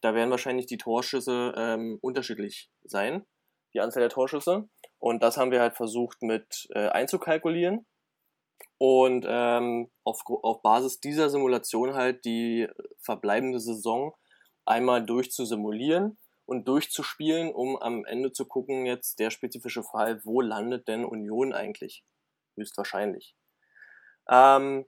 da 0.00 0.14
werden 0.14 0.30
wahrscheinlich 0.30 0.64
die 0.64 0.78
Torschüsse 0.78 1.52
ähm, 1.54 1.98
unterschiedlich 2.00 2.70
sein, 2.84 3.26
die 3.74 3.80
Anzahl 3.80 4.00
der 4.00 4.08
Torschüsse. 4.08 4.70
Und 4.98 5.22
das 5.22 5.36
haben 5.36 5.50
wir 5.50 5.60
halt 5.60 5.76
versucht 5.76 6.22
mit 6.22 6.68
äh, 6.70 6.88
einzukalkulieren 6.88 7.86
und 8.78 9.24
ähm, 9.28 9.90
auf, 10.04 10.22
auf 10.26 10.62
Basis 10.62 11.00
dieser 11.00 11.30
Simulation 11.30 11.94
halt 11.94 12.24
die 12.24 12.68
verbleibende 13.00 13.60
Saison 13.60 14.14
einmal 14.64 15.04
durchzusimulieren 15.04 16.18
und 16.44 16.68
durchzuspielen, 16.68 17.52
um 17.52 17.76
am 17.76 18.04
Ende 18.04 18.32
zu 18.32 18.46
gucken, 18.46 18.86
jetzt 18.86 19.18
der 19.18 19.30
spezifische 19.30 19.82
Fall, 19.82 20.20
wo 20.24 20.40
landet 20.40 20.88
denn 20.88 21.04
Union 21.04 21.52
eigentlich? 21.52 22.04
Höchstwahrscheinlich. 22.56 23.34
Ähm, 24.28 24.86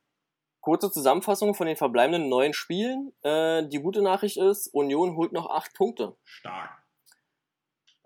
kurze 0.60 0.90
Zusammenfassung 0.90 1.54
von 1.54 1.66
den 1.66 1.76
verbleibenden 1.76 2.28
neun 2.28 2.52
Spielen. 2.52 3.12
Äh, 3.22 3.66
die 3.68 3.80
gute 3.80 4.02
Nachricht 4.02 4.36
ist, 4.36 4.68
Union 4.68 5.16
holt 5.16 5.32
noch 5.32 5.48
acht 5.50 5.74
Punkte. 5.74 6.16
Stark. 6.24 6.70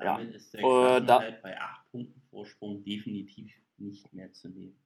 Ja. 0.04 0.18
ist 0.18 0.52
der 0.54 0.60
äh, 0.60 1.04
da, 1.04 1.22
bei 1.42 1.58
acht 1.58 1.90
Punkten 1.90 2.22
Vorsprung 2.30 2.84
definitiv 2.84 3.52
nicht 3.76 4.12
mehr 4.12 4.32
zu 4.32 4.48
nehmen. 4.48 4.78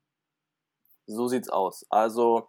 So 1.07 1.29
sieht's 1.29 1.49
aus. 1.49 1.87
Also 1.91 2.49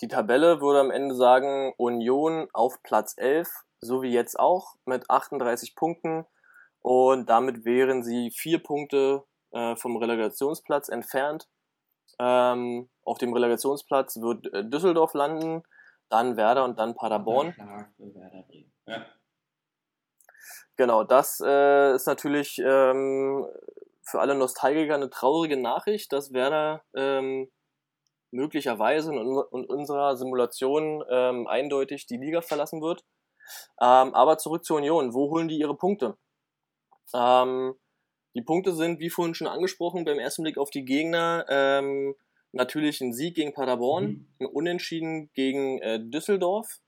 die 0.00 0.08
Tabelle 0.08 0.60
würde 0.60 0.80
am 0.80 0.90
Ende 0.90 1.14
sagen, 1.14 1.72
Union 1.76 2.48
auf 2.52 2.82
Platz 2.82 3.14
11 3.16 3.48
so 3.82 4.02
wie 4.02 4.12
jetzt 4.12 4.38
auch, 4.38 4.76
mit 4.86 5.10
38 5.10 5.74
Punkten. 5.74 6.24
Und 6.80 7.28
damit 7.28 7.64
wären 7.64 8.02
sie 8.02 8.30
vier 8.30 8.62
Punkte 8.62 9.24
äh, 9.50 9.76
vom 9.76 9.96
Relegationsplatz 9.96 10.88
entfernt. 10.88 11.48
Ähm, 12.18 12.88
auf 13.04 13.18
dem 13.18 13.32
Relegationsplatz 13.32 14.16
wird 14.20 14.52
äh, 14.52 14.64
Düsseldorf 14.64 15.14
landen, 15.14 15.62
dann 16.08 16.36
Werder 16.36 16.64
und 16.64 16.78
dann 16.78 16.94
Paderborn. 16.94 17.54
Ja. 18.86 19.06
Genau, 20.76 21.04
das 21.04 21.40
äh, 21.44 21.94
ist 21.94 22.06
natürlich 22.06 22.58
ähm, 22.64 23.46
für 24.02 24.20
alle 24.20 24.34
Nostalgiker 24.34 24.94
eine 24.94 25.10
traurige 25.10 25.56
Nachricht, 25.56 26.12
dass 26.12 26.32
Werder 26.32 26.82
ähm, 26.94 27.50
möglicherweise 28.30 29.12
in, 29.12 29.18
in, 29.18 29.64
unserer 29.66 30.16
Simulation 30.16 31.04
ähm, 31.10 31.46
eindeutig 31.46 32.06
die 32.06 32.16
Liga 32.16 32.40
verlassen 32.40 32.80
wird. 32.80 33.04
Ähm, 33.80 34.14
aber 34.14 34.38
zurück 34.38 34.64
zur 34.64 34.78
Union. 34.78 35.14
Wo 35.14 35.30
holen 35.30 35.48
die 35.48 35.58
ihre 35.58 35.76
Punkte? 35.76 36.16
Ähm, 37.14 37.74
die 38.34 38.42
Punkte 38.42 38.72
sind, 38.72 38.98
wie 39.00 39.10
vorhin 39.10 39.34
schon 39.34 39.46
angesprochen, 39.46 40.04
beim 40.04 40.18
ersten 40.18 40.42
Blick 40.42 40.56
auf 40.56 40.70
die 40.70 40.84
Gegner 40.84 41.44
ähm, 41.48 42.14
natürlich 42.52 43.00
ein 43.00 43.12
Sieg 43.12 43.34
gegen 43.34 43.52
Paderborn, 43.52 44.04
mhm. 44.04 44.28
ein 44.40 44.46
Unentschieden 44.46 45.30
gegen 45.34 45.80
äh, 45.80 46.00
Düsseldorf 46.00 46.80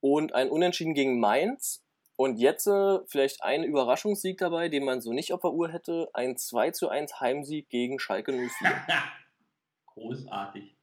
und 0.00 0.34
ein 0.34 0.50
Unentschieden 0.50 0.94
gegen 0.94 1.18
Mainz. 1.18 1.84
Und 2.20 2.38
jetzt 2.38 2.66
äh, 2.66 2.98
vielleicht 3.06 3.42
ein 3.42 3.64
Überraschungssieg 3.64 4.36
dabei, 4.36 4.68
den 4.68 4.84
man 4.84 5.00
so 5.00 5.14
nicht 5.14 5.32
auf 5.32 5.40
der 5.40 5.52
Uhr 5.52 5.70
hätte, 5.70 6.10
ein 6.12 6.36
2 6.36 6.70
zu 6.72 6.90
1 6.90 7.18
Heimsieg 7.18 7.70
gegen 7.70 7.98
Schalke 7.98 8.30
04. 8.30 8.46
Großartig. 9.86 10.76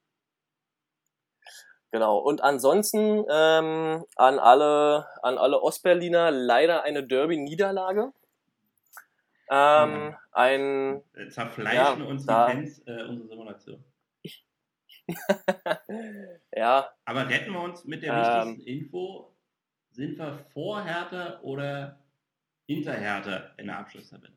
Genau. 1.92 2.18
Und 2.18 2.42
ansonsten 2.42 3.24
ähm, 3.30 4.04
an 4.16 4.40
alle 4.40 5.06
an 5.22 5.38
alle 5.38 5.62
Ostberliner 5.62 6.32
leider 6.32 6.82
eine 6.82 7.06
Derby-Niederlage. 7.06 8.14
Ähm, 9.52 10.16
ja. 10.16 10.20
Ein 10.32 11.04
zerfleischen 11.30 11.76
ja, 11.76 11.92
uns 11.92 12.24
die 12.24 12.34
Fans 12.34 12.80
äh, 12.88 13.04
unsere 13.04 13.28
Simulation. 13.28 13.84
ja. 16.56 16.90
Aber 17.06 17.30
retten 17.30 17.54
wir 17.54 17.62
uns 17.62 17.86
mit 17.86 18.02
der 18.02 18.12
ähm, 18.12 18.58
wichtigsten 18.58 18.68
Info. 18.68 19.37
Sind 19.98 20.20
wir 20.20 20.38
vor 20.54 20.84
Hertha 20.84 21.40
oder 21.42 21.98
hinter 22.68 22.94
Hertha 22.94 23.50
in 23.58 23.66
der 23.66 23.80
Abschlusstabelle? 23.80 24.36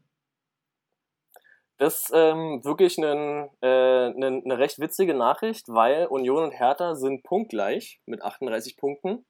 Das 1.76 1.96
ist 1.96 2.12
ähm, 2.14 2.64
wirklich 2.64 2.96
eine, 2.96 3.50
äh, 3.60 3.66
eine, 3.66 4.40
eine 4.42 4.58
recht 4.58 4.78
witzige 4.78 5.12
Nachricht, 5.12 5.68
weil 5.68 6.06
Union 6.06 6.44
und 6.44 6.52
Hertha 6.52 6.94
sind 6.94 7.24
punktgleich 7.24 8.00
mit 8.06 8.22
38 8.22 8.78
Punkten. 8.78 9.26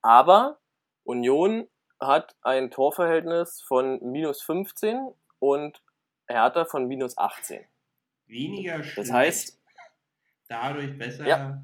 Aber 0.00 0.58
Union 1.04 1.68
hat 2.00 2.34
ein 2.42 2.72
Torverhältnis 2.72 3.62
von 3.62 4.00
minus 4.02 4.42
15 4.42 5.14
und 5.38 5.80
Hertha 6.26 6.64
von 6.64 6.88
minus 6.88 7.16
18. 7.16 7.64
Weniger 8.26 8.82
schlecht. 8.82 8.98
Das 8.98 9.12
heißt, 9.12 9.62
dadurch 10.48 10.98
besser 10.98 11.24
ja, 11.24 11.62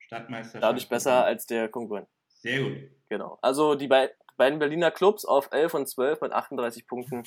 Stadtmeisterschaft. 0.00 0.62
Dadurch 0.62 0.88
besser 0.90 1.24
als 1.24 1.46
der 1.46 1.70
Konkurrent. 1.70 2.08
Sehr 2.42 2.62
gut. 2.62 2.78
Genau. 3.08 3.38
Also 3.42 3.74
die 3.74 3.88
beiden 3.88 4.58
Berliner 4.58 4.90
Clubs 4.90 5.24
auf 5.24 5.48
11 5.52 5.74
und 5.74 5.88
12 5.88 6.20
mit 6.20 6.32
38 6.32 6.86
Punkten 6.86 7.24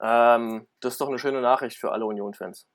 ähm, 0.00 0.66
das 0.80 0.94
ist 0.94 1.00
doch 1.00 1.08
eine 1.08 1.18
schöne 1.18 1.40
Nachricht 1.40 1.78
für 1.78 1.92
alle 1.92 2.06
Union-Fans. 2.06 2.68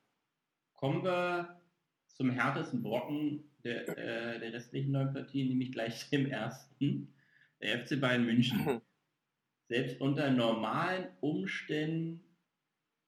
Kommen 0.76 1.04
wir 1.04 1.62
zum 2.08 2.32
härtesten 2.32 2.82
Brocken 2.82 3.52
der, 3.64 3.88
äh, 3.98 4.40
der 4.40 4.54
restlichen 4.54 4.92
neun 4.92 5.14
Partien, 5.14 5.50
nämlich 5.50 5.72
gleich 5.72 6.10
dem 6.12 6.26
ersten, 6.26 7.14
der 7.62 7.86
FC 7.86 8.00
Bayern 8.00 8.26
München. 8.26 8.82
Selbst 9.68 10.02
unter 10.02 10.32
normalen 10.32 11.10
Umständen 11.20 12.24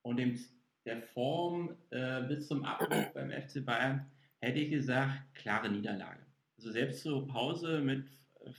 und 0.03 0.17
dem, 0.17 0.39
der 0.85 1.01
Form 1.01 1.75
äh, 1.89 2.21
bis 2.23 2.47
zum 2.47 2.63
Abbruch 2.63 3.11
beim 3.13 3.31
FC 3.31 3.65
Bayern 3.65 4.11
hätte 4.39 4.59
ich 4.59 4.69
gesagt, 4.69 5.33
klare 5.33 5.69
Niederlage. 5.69 6.19
Also 6.57 6.71
selbst 6.71 7.01
zur 7.01 7.27
Pause 7.27 7.79
mit 7.79 8.05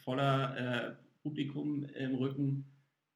voller 0.05 0.57
äh, 0.57 0.95
Publikum 1.23 1.85
im 1.85 2.15
Rücken 2.17 2.67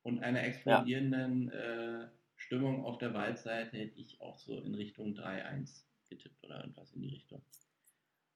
und 0.02 0.22
einer 0.22 0.42
explodierenden 0.44 1.50
ja. 1.52 2.02
äh, 2.02 2.08
Stimmung 2.36 2.84
auf 2.84 2.98
der 2.98 3.14
Waldseite 3.14 3.76
hätte 3.76 3.98
ich 3.98 4.20
auch 4.20 4.38
so 4.38 4.58
in 4.60 4.74
Richtung 4.74 5.14
3-1 5.14 5.82
getippt 6.08 6.44
oder 6.44 6.60
irgendwas 6.60 6.92
in 6.92 7.02
die 7.02 7.08
Richtung. 7.08 7.42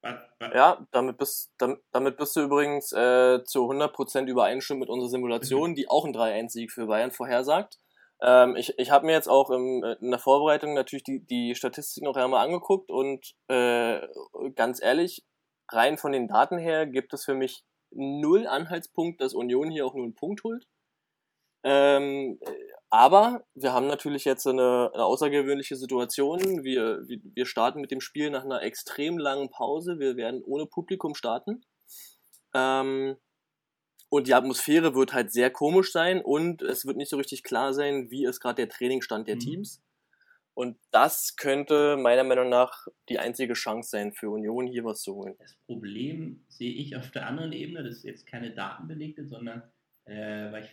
But, 0.03 0.19
but 0.39 0.55
ja, 0.55 0.87
damit 0.93 1.19
bist, 1.19 1.53
damit, 1.59 1.81
damit 1.93 2.17
bist 2.17 2.35
du 2.35 2.41
übrigens 2.41 2.91
äh, 2.93 3.45
zu 3.45 3.71
100% 3.71 4.27
übereinstimmend 4.27 4.81
mit 4.81 4.89
unserer 4.89 5.11
Simulation, 5.11 5.75
die 5.77 5.89
auch 5.89 6.05
einen 6.05 6.15
3-1-Sieg 6.15 6.73
für 6.73 6.87
Bayern 6.87 7.11
vorhersagt. 7.11 7.79
Ähm, 8.23 8.57
ich 8.57 8.79
ich 8.79 8.91
habe 8.91 9.07
mir 9.07 9.13
jetzt 9.13 9.29
auch 9.29 9.51
im, 9.51 9.85
äh, 9.85 9.97
in 10.01 10.11
der 10.11 10.19
Vorbereitung 10.19 10.75
natürlich 10.75 11.05
die, 11.05 11.25
die 11.25 11.55
Statistik 11.55 12.03
noch 12.03 12.17
einmal 12.17 12.45
angeguckt 12.45 12.91
und 12.91 13.35
äh, 13.49 14.01
ganz 14.55 14.83
ehrlich, 14.83 15.25
rein 15.69 15.99
von 15.99 16.13
den 16.13 16.29
Daten 16.29 16.59
her 16.59 16.87
gibt 16.87 17.13
es 17.13 17.25
für 17.25 17.35
mich 17.35 17.65
null 17.91 18.47
Anhaltspunkt, 18.47 19.21
dass 19.21 19.35
Union 19.35 19.71
hier 19.71 19.87
auch 19.87 19.95
nur 19.95 20.05
einen 20.05 20.15
Punkt 20.15 20.45
holt. 20.45 20.67
Ähm, 21.63 22.39
aber 22.89 23.45
wir 23.55 23.73
haben 23.73 23.87
natürlich 23.87 24.25
jetzt 24.25 24.47
eine, 24.47 24.91
eine 24.93 25.05
außergewöhnliche 25.05 25.77
Situation. 25.77 26.65
Wir, 26.65 27.03
wir 27.07 27.47
starten 27.47 27.81
mit 27.81 27.91
dem 27.91 28.01
Spiel 28.01 28.31
nach 28.31 28.45
einer 28.45 28.63
extrem 28.63 29.19
langen 29.19 29.51
Pause. 29.51 29.99
Wir 29.99 30.17
werden 30.17 30.43
ohne 30.43 30.67
Publikum 30.67 31.15
starten. 31.15 31.65
Ähm, 32.55 33.17
und 34.09 34.27
die 34.27 34.35
Atmosphäre 34.35 34.95
wird 34.97 35.13
halt 35.13 35.33
sehr 35.33 35.51
komisch 35.51 35.93
sein 35.93 36.21
und 36.21 36.63
es 36.63 36.85
wird 36.85 36.97
nicht 36.97 37.11
so 37.11 37.17
richtig 37.17 37.45
klar 37.45 37.73
sein, 37.73 38.11
wie 38.11 38.25
ist 38.25 38.41
gerade 38.41 38.57
der 38.57 38.69
Trainingsstand 38.69 39.29
der 39.29 39.37
mhm. 39.37 39.41
Teams. 39.41 39.81
Und 40.55 40.77
das 40.91 41.37
könnte 41.37 41.97
meiner 41.97 42.25
Meinung 42.25 42.49
nach 42.49 42.87
die 43.09 43.19
einzige 43.19 43.55
Chance 43.55 43.91
sein 43.91 44.13
für 44.13 44.31
Union, 44.31 44.67
hier 44.67 44.85
was 44.85 45.03
zu 45.03 45.15
holen. 45.15 45.35
Das 45.39 45.57
Problem 45.67 46.45
sehe 46.49 46.73
ich 46.73 46.97
auf 46.97 47.11
der 47.11 47.27
anderen 47.27 47.53
Ebene, 47.53 47.83
das 47.83 47.99
ist 47.99 48.05
jetzt 48.05 48.27
keine 48.27 48.51
datenbelegte, 48.51 49.27
sondern 49.27 49.63
äh, 50.05 50.53
weil 50.53 50.65
ich 50.65 50.71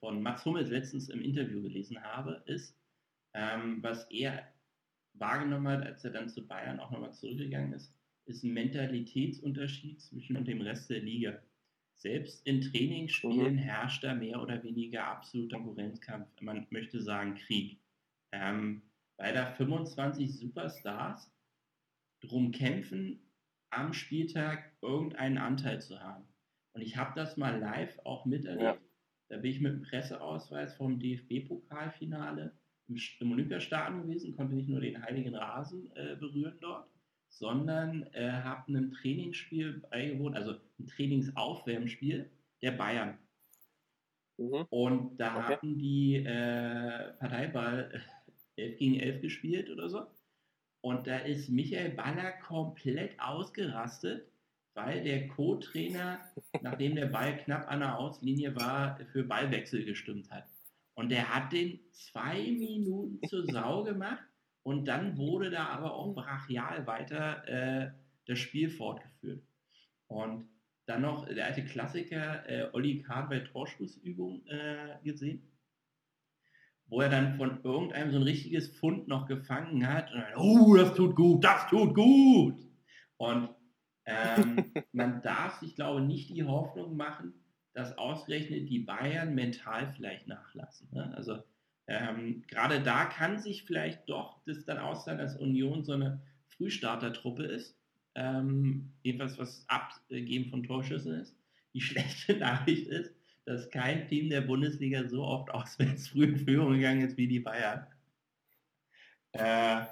von 0.00 0.22
Max 0.22 0.44
Hummels 0.44 0.70
letztens 0.70 1.08
im 1.08 1.22
Interview 1.22 1.62
gelesen 1.62 2.02
habe, 2.02 2.42
ist, 2.46 2.76
ähm, 3.34 3.78
was 3.82 4.08
er 4.10 4.46
wahrgenommen 5.14 5.68
hat, 5.68 5.86
als 5.86 6.04
er 6.04 6.10
dann 6.10 6.28
zu 6.28 6.46
Bayern 6.46 6.80
auch 6.80 6.90
nochmal 6.90 7.12
zurückgegangen 7.12 7.72
ist, 7.72 7.94
ist 8.26 8.44
ein 8.44 8.52
Mentalitätsunterschied 8.52 10.00
zwischen 10.00 10.36
und 10.36 10.46
dem 10.46 10.60
Rest 10.60 10.90
der 10.90 11.00
Liga. 11.00 11.42
Selbst 11.96 12.46
in 12.46 12.60
Trainingsspielen 12.60 13.54
mhm. 13.54 13.58
herrscht 13.58 14.04
da 14.04 14.14
mehr 14.14 14.40
oder 14.40 14.62
weniger 14.62 15.06
absoluter 15.06 15.56
Konkurrenzkampf. 15.56 16.28
Man 16.40 16.66
möchte 16.70 17.00
sagen 17.00 17.34
Krieg. 17.34 17.78
Ähm, 18.32 18.82
weil 19.22 19.34
da 19.34 19.46
25 19.46 20.36
Superstars 20.36 21.32
drum 22.22 22.50
kämpfen, 22.50 23.20
am 23.70 23.92
Spieltag 23.92 24.72
irgendeinen 24.82 25.38
Anteil 25.38 25.80
zu 25.80 26.00
haben. 26.00 26.24
Und 26.72 26.82
ich 26.82 26.96
habe 26.96 27.12
das 27.14 27.36
mal 27.36 27.60
live 27.60 28.00
auch 28.04 28.24
miterlebt. 28.26 28.60
Ja. 28.60 28.78
Da 29.28 29.36
bin 29.36 29.52
ich 29.52 29.60
mit 29.60 29.74
dem 29.74 29.82
Presseausweis 29.82 30.74
vom 30.74 30.98
DFB-Pokalfinale 30.98 32.52
im, 32.88 32.98
im 33.20 33.32
Olympiastadion 33.32 34.02
gewesen, 34.02 34.34
konnte 34.36 34.56
nicht 34.56 34.68
nur 34.68 34.80
den 34.80 35.00
heiligen 35.00 35.36
Rasen 35.36 35.92
äh, 35.94 36.16
berühren 36.16 36.58
dort, 36.60 36.88
sondern 37.28 38.02
äh, 38.14 38.28
habe 38.28 38.72
ein 38.72 38.90
Trainingsspiel 38.90 39.84
beigewohnt, 39.88 40.34
also 40.34 40.56
ein 40.80 40.88
Trainingsaufwärmspiel 40.88 42.28
der 42.60 42.72
Bayern. 42.72 43.18
Mhm. 44.36 44.66
Und 44.68 45.16
da 45.18 45.36
okay. 45.36 45.44
hatten 45.44 45.78
die 45.78 46.16
äh, 46.16 47.12
Parteiball 47.20 48.02
11 48.56 48.78
gegen 48.78 49.00
11 49.00 49.20
gespielt 49.22 49.70
oder 49.70 49.88
so. 49.88 50.06
Und 50.80 51.06
da 51.06 51.18
ist 51.18 51.48
Michael 51.48 51.90
Baller 51.90 52.32
komplett 52.32 53.18
ausgerastet 53.20 54.32
weil 54.74 55.02
der 55.02 55.28
Co-Trainer, 55.28 56.20
nachdem 56.62 56.94
der 56.94 57.06
Ball 57.06 57.36
knapp 57.36 57.68
an 57.70 57.80
der 57.80 57.98
Auslinie 57.98 58.54
war, 58.56 58.98
für 59.12 59.24
Ballwechsel 59.24 59.84
gestimmt 59.84 60.30
hat. 60.30 60.44
Und 60.94 61.10
der 61.10 61.34
hat 61.34 61.52
den 61.52 61.80
zwei 61.92 62.40
Minuten 62.42 63.26
zur 63.28 63.46
Sau 63.50 63.82
gemacht 63.82 64.22
und 64.62 64.86
dann 64.86 65.16
wurde 65.16 65.50
da 65.50 65.66
aber 65.66 65.94
auch 65.94 66.14
brachial 66.14 66.86
weiter 66.86 67.48
äh, 67.48 67.90
das 68.26 68.38
Spiel 68.38 68.70
fortgeführt. 68.70 69.42
Und 70.06 70.48
dann 70.86 71.02
noch 71.02 71.26
der 71.26 71.46
alte 71.46 71.64
Klassiker 71.64 72.48
äh, 72.48 72.68
Olli 72.72 73.02
Kahn 73.02 73.28
bei 73.28 73.40
Torschussübung 73.40 74.46
äh, 74.46 74.96
gesehen, 75.02 75.42
wo 76.92 77.00
er 77.00 77.08
dann 77.08 77.38
von 77.38 77.58
irgendeinem 77.64 78.10
so 78.10 78.18
ein 78.18 78.22
richtiges 78.22 78.68
Fund 78.76 79.08
noch 79.08 79.26
gefangen 79.26 79.88
hat. 79.88 80.12
Und 80.12 80.20
dann, 80.20 80.36
oh, 80.36 80.76
das 80.76 80.92
tut 80.94 81.16
gut, 81.16 81.42
das 81.42 81.66
tut 81.68 81.94
gut. 81.94 82.60
Und 83.16 83.48
ähm, 84.04 84.74
man 84.92 85.22
darf 85.22 85.58
sich, 85.60 85.74
glaube 85.74 86.02
ich, 86.02 86.06
nicht 86.06 86.28
die 86.28 86.44
Hoffnung 86.44 86.94
machen, 86.94 87.32
dass 87.72 87.96
ausgerechnet 87.96 88.68
die 88.68 88.80
Bayern 88.80 89.34
mental 89.34 89.90
vielleicht 89.96 90.28
nachlassen. 90.28 90.86
Ne? 90.92 91.10
Also 91.16 91.42
ähm, 91.86 92.44
gerade 92.46 92.82
da 92.82 93.06
kann 93.06 93.38
sich 93.38 93.64
vielleicht 93.64 94.06
doch 94.10 94.42
das 94.44 94.66
dann 94.66 94.76
auszahlen, 94.76 95.18
dass 95.18 95.38
Union 95.38 95.84
so 95.84 95.92
eine 95.92 96.20
Frühstartertruppe 96.50 97.44
ist. 97.44 97.74
Ähm, 98.14 98.92
jedenfalls 99.02 99.38
was 99.38 99.64
Abgeben 99.66 100.50
von 100.50 100.62
Torschüssen 100.62 101.14
ist. 101.14 101.34
Die 101.72 101.80
schlechte 101.80 102.36
Nachricht 102.36 102.86
ist, 102.86 103.14
dass 103.44 103.70
kein 103.70 104.08
Team 104.08 104.30
der 104.30 104.40
Bundesliga 104.42 105.08
so 105.08 105.22
oft 105.24 105.50
auswärts 105.54 106.08
früh 106.08 106.24
in 106.24 106.36
Führung 106.38 106.74
gegangen 106.74 107.02
ist 107.06 107.16
wie 107.16 107.28
die 107.28 107.40
Bayern. 107.40 107.86
Äh, 109.32 109.82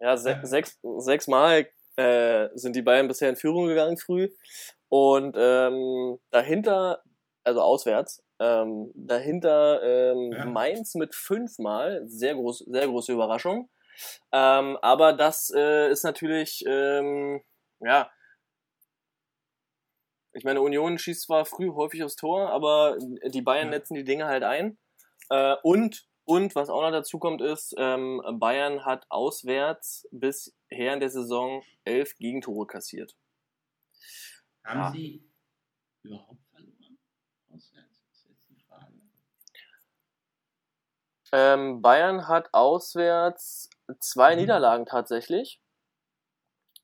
Ja, 0.00 0.16
se 0.16 0.40
sechs, 0.44 0.78
sechs 0.98 1.28
Mal 1.28 1.68
äh, 1.96 2.48
sind 2.54 2.74
die 2.76 2.82
Bayern 2.82 3.08
bisher 3.08 3.28
in 3.30 3.36
Führung 3.36 3.66
gegangen 3.66 3.98
früh. 3.98 4.30
Und 4.88 5.36
ähm, 5.38 6.18
dahinter, 6.30 7.02
also 7.44 7.60
auswärts, 7.60 8.22
ähm, 8.40 8.90
dahinter 8.94 9.82
ähm, 9.82 10.32
Ja. 10.32 10.44
Mainz 10.46 10.94
mit 10.94 11.14
fünfmal, 11.14 12.02
sehr 12.06 12.34
groß, 12.34 12.60
sehr 12.60 12.86
große 12.86 13.12
Überraschung. 13.12 13.68
Ähm, 14.32 14.78
aber 14.82 15.12
das 15.12 15.52
äh, 15.54 15.90
ist 15.90 16.04
natürlich, 16.04 16.64
ähm, 16.66 17.42
ja, 17.80 18.10
ich 20.40 20.44
meine, 20.44 20.62
Union 20.62 20.98
schießt 20.98 21.20
zwar 21.24 21.44
früh 21.44 21.68
häufig 21.70 22.02
aufs 22.02 22.16
Tor, 22.16 22.48
aber 22.48 22.96
die 22.98 23.42
Bayern 23.42 23.68
netzen 23.68 23.92
die 23.94 24.04
Dinge 24.04 24.24
halt 24.24 24.42
ein. 24.42 24.78
Äh, 25.28 25.56
und, 25.62 26.06
und 26.24 26.54
was 26.54 26.70
auch 26.70 26.80
noch 26.80 26.92
dazu 26.92 27.18
kommt, 27.18 27.42
ist, 27.42 27.74
ähm, 27.76 28.22
Bayern 28.38 28.86
hat 28.86 29.04
auswärts 29.10 30.08
bisher 30.10 30.94
in 30.94 31.00
der 31.00 31.10
Saison 31.10 31.62
elf 31.84 32.16
Gegentore 32.16 32.66
kassiert. 32.66 33.14
haben 34.64 34.80
Ja. 34.80 34.92
sie 34.92 35.30
überhaupt 36.02 36.42
verloren? 36.54 36.98
Auswärts? 37.52 38.00
Ist 38.12 38.26
jetzt 38.30 38.48
die 38.48 38.56
Frage. 38.66 38.94
Ähm, 41.32 41.82
Bayern 41.82 42.28
hat 42.28 42.48
auswärts 42.54 43.68
zwei 43.98 44.34
Mhm. 44.34 44.40
Niederlagen 44.40 44.86
tatsächlich. 44.86 45.60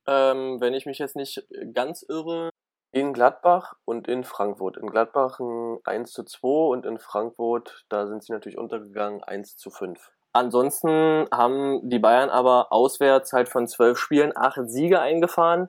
Ähm, 0.06 0.60
wenn 0.60 0.74
ich 0.74 0.86
mich 0.86 0.98
jetzt 0.98 1.16
nicht 1.16 1.46
ganz 1.72 2.02
irre. 2.02 2.50
In 2.96 3.12
Gladbach 3.12 3.74
und 3.84 4.08
in 4.08 4.24
Frankfurt. 4.24 4.78
In 4.78 4.88
Gladbach 4.88 5.38
ein 5.38 5.80
1 5.84 6.12
zu 6.12 6.24
2 6.24 6.48
und 6.48 6.86
in 6.86 6.98
Frankfurt, 6.98 7.84
da 7.90 8.06
sind 8.06 8.24
sie 8.24 8.32
natürlich 8.32 8.56
untergegangen, 8.56 9.22
1 9.22 9.58
zu 9.58 9.68
5. 9.68 10.12
Ansonsten 10.32 11.28
haben 11.30 11.90
die 11.90 11.98
Bayern 11.98 12.30
aber 12.30 12.72
auswärts 12.72 13.34
halt 13.34 13.50
von 13.50 13.68
zwölf 13.68 13.98
Spielen 13.98 14.32
acht 14.34 14.70
Siege 14.70 14.98
eingefahren. 14.98 15.68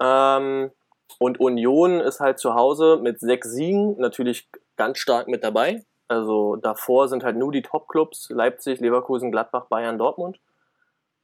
Ähm, 0.00 0.70
und 1.18 1.38
Union 1.38 2.00
ist 2.00 2.20
halt 2.20 2.38
zu 2.38 2.54
Hause 2.54 2.98
mit 2.98 3.20
sechs 3.20 3.50
Siegen 3.50 3.98
natürlich 3.98 4.48
ganz 4.78 4.96
stark 4.96 5.28
mit 5.28 5.44
dabei. 5.44 5.84
Also 6.08 6.56
davor 6.56 7.08
sind 7.08 7.24
halt 7.24 7.36
nur 7.36 7.52
die 7.52 7.60
Top-Clubs, 7.60 8.30
Leipzig, 8.30 8.80
Leverkusen, 8.80 9.30
Gladbach, 9.30 9.66
Bayern, 9.66 9.98
Dortmund. 9.98 10.40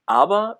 Aber 0.04 0.58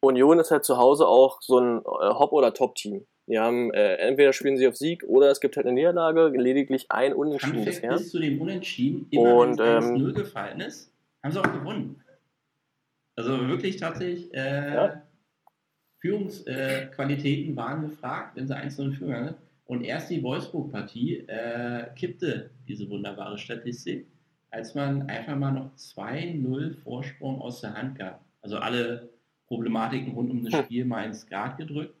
Union 0.00 0.38
ist 0.38 0.50
halt 0.50 0.64
zu 0.64 0.78
Hause 0.78 1.06
auch 1.06 1.42
so 1.42 1.58
ein 1.58 1.80
äh, 1.80 2.14
Hop- 2.14 2.32
oder 2.32 2.54
Top-Team. 2.54 3.06
Die 3.26 3.38
haben, 3.38 3.72
äh, 3.72 3.94
entweder 3.96 4.32
spielen 4.34 4.56
sie 4.58 4.66
auf 4.68 4.76
Sieg 4.76 5.02
oder 5.04 5.30
es 5.30 5.40
gibt 5.40 5.56
halt 5.56 5.66
eine 5.66 5.74
Niederlage, 5.74 6.28
lediglich 6.28 6.90
ein 6.90 7.14
Unentschieden 7.14 7.64
bisher. 7.64 7.92
bis 7.92 8.10
zu 8.10 8.18
dem 8.18 8.40
Unentschieden, 8.40 9.06
immer 9.10 9.36
Und, 9.36 9.58
wenn 9.58 9.82
ähm, 9.82 9.94
1-0 9.96 10.12
gefallen 10.12 10.60
ist, 10.60 10.92
haben 11.22 11.32
sie 11.32 11.40
auch 11.40 11.52
gewonnen. 11.52 12.02
Also 13.16 13.48
wirklich 13.48 13.76
tatsächlich, 13.78 14.32
äh, 14.34 14.74
Ja. 14.74 15.02
Führungsqualitäten 16.00 17.56
waren 17.56 17.88
gefragt, 17.88 18.36
wenn 18.36 18.46
sie 18.46 18.54
1-0 18.54 18.84
in 18.84 18.92
Führung 18.92 19.14
waren. 19.14 19.34
Und 19.66 19.82
erst 19.82 20.10
die 20.10 20.22
Wolfsburg-Partie 20.22 21.20
äh, 21.26 21.86
kippte 21.96 22.50
diese 22.68 22.88
wunderbare 22.90 23.38
Statistik, 23.38 24.06
als 24.50 24.74
man 24.74 25.08
einfach 25.08 25.36
mal 25.36 25.52
noch 25.52 25.70
2-0 25.76 26.74
Vorsprung 26.82 27.40
aus 27.40 27.62
der 27.62 27.72
Hand 27.74 27.98
gab. 27.98 28.20
Also 28.42 28.58
alle 28.58 29.08
Problematiken 29.46 30.12
rund 30.12 30.30
um 30.30 30.44
das 30.44 30.52
Hm. 30.52 30.64
Spiel 30.64 30.84
mal 30.84 31.06
ins 31.06 31.26
Grad 31.26 31.56
gedrückt. 31.56 31.94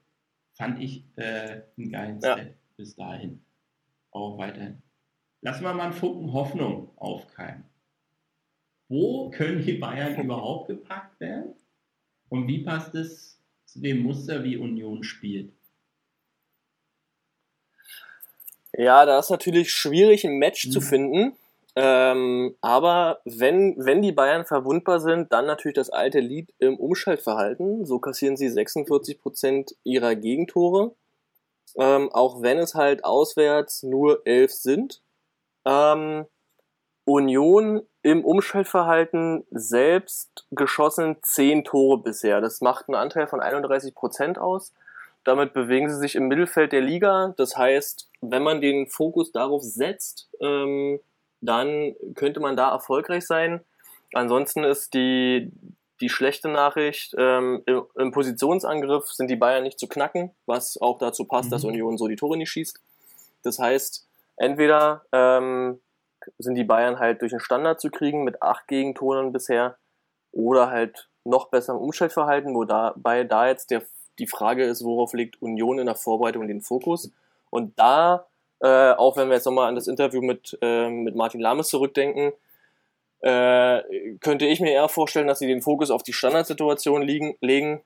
Fand 0.54 0.80
ich 0.80 1.04
äh, 1.16 1.62
einen 1.76 1.90
geilen 1.90 2.20
Ja. 2.20 2.34
Step 2.34 2.56
bis 2.76 2.94
dahin. 2.96 3.44
Auch 4.10 4.38
weiterhin. 4.38 4.82
Lassen 5.40 5.64
wir 5.64 5.74
mal 5.74 5.84
einen 5.84 5.92
Funken 5.92 6.32
Hoffnung 6.32 6.96
aufkeimen. 6.96 7.64
Wo 8.88 9.30
können 9.30 9.64
die 9.64 9.74
Bayern 9.74 10.16
überhaupt 10.24 10.68
gepackt 10.68 11.18
werden? 11.20 11.54
Und 12.28 12.46
wie 12.48 12.62
passt 12.64 12.94
es 12.94 13.40
zu 13.66 13.80
dem 13.80 14.02
Muster, 14.02 14.44
wie 14.44 14.56
Union 14.56 15.02
spielt? 15.04 15.52
Ja, 18.76 19.06
da 19.06 19.18
ist 19.18 19.30
natürlich 19.30 19.70
schwierig, 19.72 20.24
ein 20.24 20.38
Match 20.38 20.70
zu 20.70 20.80
Mhm. 20.80 20.84
finden. 20.84 21.36
Ähm, 21.76 22.54
aber 22.60 23.20
wenn, 23.24 23.74
wenn 23.78 24.00
die 24.00 24.12
Bayern 24.12 24.44
verwundbar 24.44 25.00
sind, 25.00 25.32
dann 25.32 25.46
natürlich 25.46 25.74
das 25.74 25.90
alte 25.90 26.20
Lied 26.20 26.52
im 26.58 26.76
Umschaltverhalten. 26.78 27.84
So 27.84 27.98
kassieren 27.98 28.36
sie 28.36 28.48
46% 28.48 29.74
ihrer 29.82 30.14
Gegentore. 30.14 30.94
Ähm, 31.76 32.10
auch 32.12 32.42
wenn 32.42 32.58
es 32.58 32.74
halt 32.74 33.04
auswärts 33.04 33.82
nur 33.82 34.24
elf 34.24 34.52
sind. 34.52 35.02
Ähm, 35.64 36.26
Union 37.04 37.82
im 38.02 38.24
Umschaltverhalten 38.24 39.44
selbst 39.50 40.46
geschossen 40.52 41.16
10 41.22 41.64
Tore 41.64 41.98
bisher. 41.98 42.40
Das 42.40 42.60
macht 42.60 42.88
einen 42.88 42.94
Anteil 42.94 43.26
von 43.26 43.40
31% 43.40 44.38
aus. 44.38 44.72
Damit 45.24 45.54
bewegen 45.54 45.88
sie 45.88 45.98
sich 45.98 46.14
im 46.14 46.28
Mittelfeld 46.28 46.72
der 46.72 46.82
Liga. 46.82 47.34
Das 47.36 47.56
heißt, 47.56 48.10
wenn 48.20 48.42
man 48.42 48.60
den 48.60 48.86
Fokus 48.86 49.32
darauf 49.32 49.62
setzt, 49.62 50.28
ähm, 50.40 51.00
dann 51.44 51.94
könnte 52.14 52.40
man 52.40 52.56
da 52.56 52.70
erfolgreich 52.70 53.26
sein. 53.26 53.60
Ansonsten 54.12 54.64
ist 54.64 54.94
die, 54.94 55.50
die 56.00 56.08
schlechte 56.08 56.48
Nachricht, 56.48 57.14
ähm, 57.18 57.62
im, 57.66 58.10
Positionsangriff 58.12 59.12
sind 59.12 59.28
die 59.28 59.36
Bayern 59.36 59.62
nicht 59.62 59.78
zu 59.78 59.88
knacken, 59.88 60.30
was 60.46 60.80
auch 60.80 60.98
dazu 60.98 61.24
passt, 61.24 61.48
Mhm. 61.48 61.50
dass 61.50 61.64
Union 61.64 61.98
so 61.98 62.08
die 62.08 62.16
Tore 62.16 62.36
nicht 62.36 62.50
schießt. 62.50 62.80
Das 63.42 63.58
heißt, 63.58 64.06
entweder 64.36 65.04
ähm, 65.12 65.80
sind 66.38 66.54
die 66.54 66.64
Bayern 66.64 66.98
halt 66.98 67.20
durch 67.20 67.30
den 67.30 67.40
Standard 67.40 67.80
zu 67.80 67.90
kriegen 67.90 68.24
mit 68.24 68.42
acht 68.42 68.66
Gegentoren 68.68 69.32
bisher 69.32 69.76
oder 70.32 70.70
halt 70.70 71.08
noch 71.24 71.48
besser 71.48 71.74
im 71.74 71.78
Umschaltverhalten, 71.80 72.54
wo 72.54 72.64
dabei 72.64 73.24
da 73.24 73.48
jetzt 73.48 73.70
der, 73.70 73.82
die 74.18 74.26
Frage 74.26 74.64
ist, 74.64 74.84
worauf 74.84 75.12
legt 75.12 75.40
Union 75.42 75.78
in 75.78 75.86
der 75.86 75.94
Vorbereitung 75.94 76.48
den 76.48 76.60
Fokus. 76.60 77.10
Und 77.50 77.78
da, 77.78 78.26
äh, 78.60 78.92
auch 78.92 79.16
wenn 79.16 79.28
wir 79.28 79.34
jetzt 79.34 79.46
nochmal 79.46 79.68
an 79.68 79.74
das 79.74 79.88
Interview 79.88 80.22
mit, 80.22 80.56
äh, 80.62 80.88
mit 80.88 81.14
Martin 81.14 81.40
Lames 81.40 81.68
zurückdenken, 81.68 82.32
äh, 83.20 83.82
könnte 84.20 84.46
ich 84.46 84.60
mir 84.60 84.72
eher 84.72 84.88
vorstellen, 84.88 85.26
dass 85.26 85.38
sie 85.38 85.46
den 85.46 85.62
Fokus 85.62 85.90
auf 85.90 86.02
die 86.02 86.12
Standardsituation 86.12 87.02
liegen, 87.02 87.36
legen, 87.40 87.80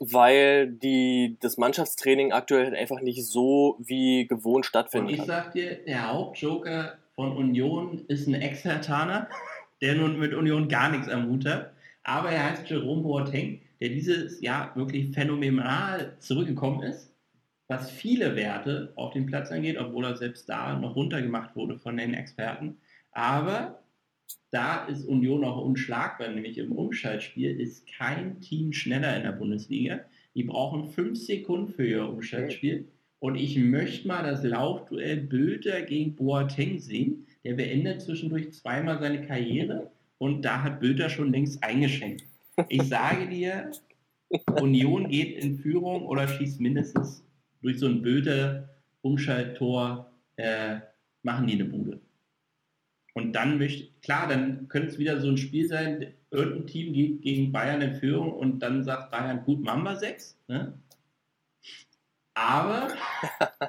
weil 0.00 0.68
die, 0.68 1.36
das 1.40 1.56
Mannschaftstraining 1.56 2.32
aktuell 2.32 2.66
halt 2.66 2.74
einfach 2.74 3.00
nicht 3.00 3.24
so 3.24 3.76
wie 3.78 4.26
gewohnt 4.26 4.56
Und 4.56 4.66
stattfinden 4.66 5.08
ich 5.10 5.18
kann. 5.18 5.26
sag 5.26 5.52
dir, 5.52 5.76
der 5.84 6.12
Hauptjoker 6.12 6.98
von 7.14 7.36
Union 7.36 8.04
ist 8.08 8.26
ein 8.26 8.34
Extertaner, 8.34 9.28
der 9.80 9.94
nun 9.94 10.18
mit 10.18 10.34
Union 10.34 10.68
gar 10.68 10.90
nichts 10.90 11.08
am 11.08 11.28
Hut 11.28 11.46
hat. 11.46 11.72
Aber 12.02 12.30
er 12.30 12.50
heißt 12.50 12.68
Jerome 12.68 13.02
Boateng, 13.02 13.60
der 13.80 13.90
dieses 13.90 14.40
Jahr 14.40 14.74
wirklich 14.76 15.14
phänomenal 15.14 16.16
zurückgekommen 16.18 16.82
ist, 16.82 17.07
was 17.68 17.90
viele 17.90 18.34
Werte 18.34 18.92
auf 18.96 19.12
den 19.12 19.26
Platz 19.26 19.52
angeht, 19.52 19.76
obwohl 19.78 20.06
er 20.06 20.16
selbst 20.16 20.48
da 20.48 20.78
noch 20.78 20.96
runtergemacht 20.96 21.54
wurde 21.54 21.78
von 21.78 21.96
den 21.96 22.14
Experten. 22.14 22.78
Aber 23.12 23.82
da 24.50 24.86
ist 24.86 25.06
Union 25.06 25.44
auch 25.44 25.62
unschlagbar, 25.62 26.28
nämlich 26.28 26.56
im 26.58 26.72
Umschaltspiel 26.72 27.60
ist 27.60 27.86
kein 27.86 28.40
Team 28.40 28.72
schneller 28.72 29.14
in 29.16 29.24
der 29.24 29.32
Bundesliga. 29.32 30.00
Die 30.34 30.44
brauchen 30.44 30.88
fünf 30.88 31.18
Sekunden 31.18 31.72
für 31.72 31.86
ihr 31.86 32.08
Umschaltspiel. 32.08 32.88
Und 33.20 33.34
ich 33.34 33.58
möchte 33.58 34.08
mal 34.08 34.22
das 34.22 34.44
Laufduell 34.44 35.18
Bülter 35.18 35.82
gegen 35.82 36.14
Boateng 36.14 36.78
sehen. 36.78 37.26
Der 37.44 37.54
beendet 37.54 38.00
zwischendurch 38.02 38.52
zweimal 38.52 38.98
seine 38.98 39.26
Karriere 39.26 39.90
und 40.18 40.42
da 40.42 40.62
hat 40.62 40.80
Bülter 40.80 41.10
schon 41.10 41.32
längst 41.32 41.62
eingeschenkt. 41.62 42.24
Ich 42.68 42.82
sage 42.82 43.28
dir, 43.28 43.70
Union 44.60 45.08
geht 45.08 45.42
in 45.42 45.58
Führung 45.58 46.06
oder 46.06 46.28
schießt 46.28 46.60
mindestens 46.60 47.24
durch 47.62 47.78
so 47.78 47.86
ein 47.86 48.02
Bülter 48.02 48.68
Umschalttor, 49.02 50.10
äh, 50.36 50.80
machen 51.22 51.46
die 51.46 51.54
eine 51.54 51.64
Bude. 51.64 52.00
Und 53.14 53.32
dann 53.32 53.58
möchte, 53.58 53.88
klar, 54.00 54.28
dann 54.28 54.68
könnte 54.68 54.88
es 54.88 54.98
wieder 54.98 55.20
so 55.20 55.28
ein 55.28 55.36
Spiel 55.38 55.66
sein, 55.66 56.14
irgendein 56.30 56.66
Team 56.66 56.92
geht 56.92 57.22
gegen 57.22 57.52
Bayern 57.52 57.80
in 57.80 57.94
Führung 57.96 58.32
und 58.32 58.60
dann 58.60 58.84
sagt 58.84 59.10
Bayern, 59.10 59.42
gut, 59.44 59.62
machen 59.64 59.82
wir 59.82 59.96
sechs. 59.96 60.38
Ne? 60.46 60.74
Aber 62.34 62.88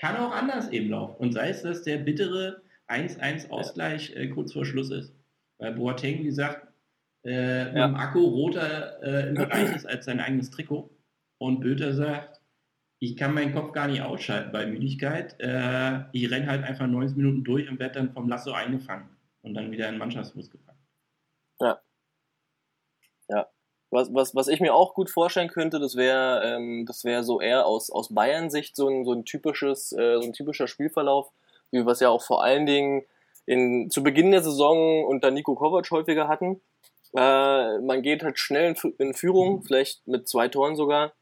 kann 0.00 0.16
auch 0.16 0.32
anders 0.32 0.70
eben 0.70 0.90
laufen. 0.90 1.16
Und 1.18 1.32
sei 1.32 1.50
es, 1.50 1.62
dass 1.62 1.82
der 1.82 1.98
bittere 1.98 2.62
1-1 2.88 3.50
Ausgleich 3.50 4.14
äh, 4.14 4.28
kurz 4.28 4.52
vor 4.52 4.64
Schluss 4.64 4.90
ist. 4.90 5.12
Weil 5.58 5.72
Boateng, 5.74 6.20
wie 6.20 6.24
gesagt, 6.24 6.66
äh, 7.24 7.64
mit 7.66 7.76
Ja. 7.76 7.88
dem 7.88 7.96
Akku 7.96 8.20
roter 8.20 9.02
äh, 9.02 9.28
im 9.28 9.34
Bereich 9.34 9.74
ist 9.74 9.86
als 9.86 10.04
sein 10.04 10.20
eigenes 10.20 10.50
Trikot. 10.50 10.90
Und 11.38 11.60
Böter 11.60 11.92
sagt, 11.92 12.35
ich 12.98 13.16
kann 13.16 13.34
meinen 13.34 13.54
Kopf 13.54 13.72
gar 13.72 13.88
nicht 13.88 14.02
ausschalten 14.02 14.52
bei 14.52 14.66
Müdigkeit. 14.66 15.36
Äh, 15.38 16.04
ich 16.12 16.30
renne 16.30 16.46
halt 16.46 16.64
einfach 16.64 16.86
90 16.86 17.16
Minuten 17.16 17.44
durch 17.44 17.68
und 17.68 17.78
werde 17.78 17.96
dann 17.96 18.12
vom 18.12 18.28
Lasso 18.28 18.52
eingefangen 18.52 19.08
und 19.42 19.54
dann 19.54 19.70
wieder 19.70 19.86
in 19.86 19.94
den 19.94 19.98
Mannschaftsbus 19.98 20.50
gepackt. 20.50 20.76
Was, 23.90 24.12
was, 24.12 24.34
was 24.34 24.48
ich 24.48 24.60
mir 24.60 24.74
auch 24.74 24.94
gut 24.94 25.10
vorstellen 25.10 25.48
könnte, 25.48 25.78
das 25.78 25.96
wäre 25.96 26.42
ähm, 26.44 26.86
wäre 27.04 27.22
so 27.22 27.40
eher 27.40 27.66
aus, 27.66 27.90
aus 27.90 28.12
Bayern-Sicht 28.12 28.74
so 28.74 28.88
ein, 28.88 29.04
so 29.04 29.12
ein 29.12 29.24
äh, 29.24 30.18
so 30.18 30.20
ein 30.22 30.32
typischer 30.32 30.66
Spielverlauf, 30.66 31.30
wie 31.70 31.86
wir 31.86 31.92
es 31.92 32.00
ja 32.00 32.08
auch 32.08 32.22
vor 32.22 32.42
allen 32.42 32.66
Dingen 32.66 33.04
in, 33.46 33.88
zu 33.90 34.02
Beginn 34.02 34.32
der 34.32 34.42
Saison 34.42 35.04
unter 35.04 35.30
Nico 35.30 35.54
Kovac 35.54 35.88
häufiger 35.92 36.26
hatten. 36.26 36.60
Äh, 37.14 37.78
man 37.78 38.02
geht 38.02 38.24
halt 38.24 38.38
schnell 38.38 38.74
in, 38.74 38.92
in 38.98 39.14
Führung, 39.14 39.62
vielleicht 39.62 40.06
mit 40.08 40.28
zwei 40.28 40.48
Toren 40.48 40.74
sogar, 40.74 41.12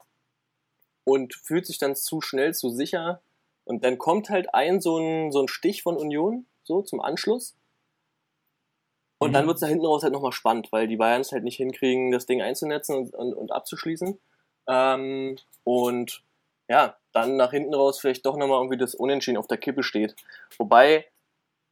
und 1.05 1.35
fühlt 1.35 1.67
sich 1.67 1.79
dann 1.79 1.97
zu 1.97 2.21
schnell, 2.21 2.55
zu 2.55 2.71
sicher. 2.71 3.23
Und 3.65 3.85
dann 3.85 3.99
kommt 3.99 4.31
halt 4.31 4.55
ein 4.55 4.81
so 4.81 4.99
ein, 4.99 5.33
so 5.33 5.41
ein 5.43 5.49
Stich 5.49 5.83
von 5.83 5.97
Union, 5.97 6.47
so 6.65 6.83
zum 6.83 7.01
Anschluss. 7.01 7.57
Und 9.19 9.33
dann 9.33 9.45
Mhm. 9.45 9.49
wird 9.49 9.57
es 9.57 9.61
da 9.61 9.67
hinten 9.69 9.87
raus 9.87 10.03
halt 10.03 10.13
nochmal 10.13 10.33
spannend, 10.33 10.71
weil 10.73 10.87
die 10.89 10.97
Bayern 10.97 11.21
es 11.23 11.33
halt 11.33 11.45
nicht 11.45 11.57
hinkriegen, 11.57 12.11
das 12.11 12.27
Ding 12.27 12.43
einzunetzen 12.43 12.97
und, 12.97 13.15
und, 13.15 13.33
und 13.35 13.53
abzuschließen. 13.53 14.21
Ähm, 14.69 15.37
und 15.65 16.23
ja, 16.69 16.97
dann 17.13 17.37
nach 17.37 17.51
hinten 17.53 17.75
raus 17.75 18.01
vielleicht 18.01 18.27
doch 18.27 18.37
nochmal 18.37 18.59
irgendwie 18.59 18.79
das 18.79 18.95
Unentschieden 18.95 19.39
auf 19.39 19.47
der 19.47 19.59
Kippe 19.59 19.83
steht. 19.83 20.17
Wobei, 20.59 21.07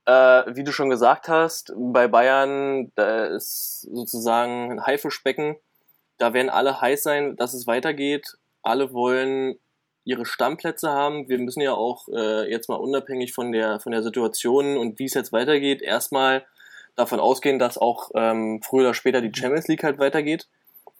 äh, 0.07 0.13
wie 0.57 0.65
du 0.65 0.73
schon 0.73 0.91
gesagt 0.91 1.29
hast, 1.29 1.73
bei 1.77 2.09
Bayern, 2.09 2.93
da 2.97 3.27
ist 3.27 3.83
sozusagen 3.83 4.73
ein 4.73 4.87
Haifischbecken. 4.87 5.57
Da 6.19 6.35
werden 6.35 6.51
alle 6.51 6.81
heiß 6.81 7.03
sein, 7.03 7.37
dass 7.37 7.55
es 7.55 7.67
weitergeht. 7.67 8.39
Alle 8.63 8.93
wollen 8.93 9.57
ihre 10.05 10.25
Stammplätze 10.25 10.91
haben. 10.91 11.29
Wir 11.29 11.39
müssen 11.39 11.61
ja 11.61 11.75
auch 11.75 12.09
äh, 12.09 12.51
jetzt 12.51 12.69
mal 12.69 12.77
unabhängig 12.77 13.33
von 13.33 13.53
der, 13.53 13.81
von 13.81 13.93
der 13.93 14.03
Situation 14.03 14.77
und 14.77 14.99
wie 14.99 15.05
es 15.05 15.15
jetzt 15.15 15.33
weitergeht, 15.33 15.83
erstmal 15.83 16.45
davon 16.97 17.21
ausgehen, 17.21 17.59
dass 17.59 17.79
auch 17.79 18.11
ähm, 18.15 18.61
früher 18.63 18.83
oder 18.83 18.95
später 18.95 19.21
die 19.21 19.33
Champions 19.35 19.69
League 19.69 19.85
halt 19.85 19.99
weitergeht. 19.99 20.49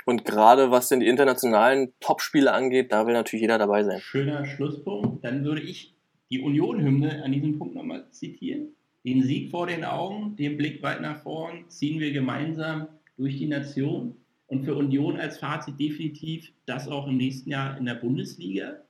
Und 0.05 0.25
gerade 0.25 0.71
was 0.71 0.89
denn 0.89 1.01
die 1.01 1.07
internationalen 1.07 1.93
Topspiele 2.01 2.53
angeht, 2.53 2.93
da 2.93 3.07
will 3.07 3.15
natürlich 3.15 3.43
jeder 3.43 3.59
dabei 3.59 3.85
sein. 3.85 4.01
Schöner 4.01 4.45
Schlusspunkt. 4.45 5.25
Dann 5.25 5.45
würde 5.45 5.63
ich 5.63 5.95
die 6.31 6.41
Union-Hymne 6.41 7.23
an 7.25 7.33
diesem 7.33 7.59
Punkt 7.59 7.75
nochmal 7.75 8.11
zitieren. 8.11 8.75
Den 9.05 9.23
Sieg 9.23 9.51
vor 9.51 9.67
den 9.67 9.85
Augen, 9.85 10.37
den 10.37 10.57
Blick 10.57 10.83
weit 10.83 11.01
nach 11.01 11.23
vorn, 11.23 11.69
ziehen 11.69 12.01
wir 12.01 12.13
gemeinsam 12.13 12.89
durch 13.17 13.37
die 13.37 13.47
Nation. 13.47 14.22
Und 14.53 14.67
für 14.67 14.75
Union 14.75 15.19
als 15.19 15.39
Fazit 15.39 15.81
definitiv 15.81 16.53
das 16.67 16.87
auch 16.87 17.07
im 17.07 17.17
nächsten 17.17 17.49
Jahr 17.49 17.79
in 17.79 17.87
der 17.87 17.95
Bundesliga. 17.95 18.83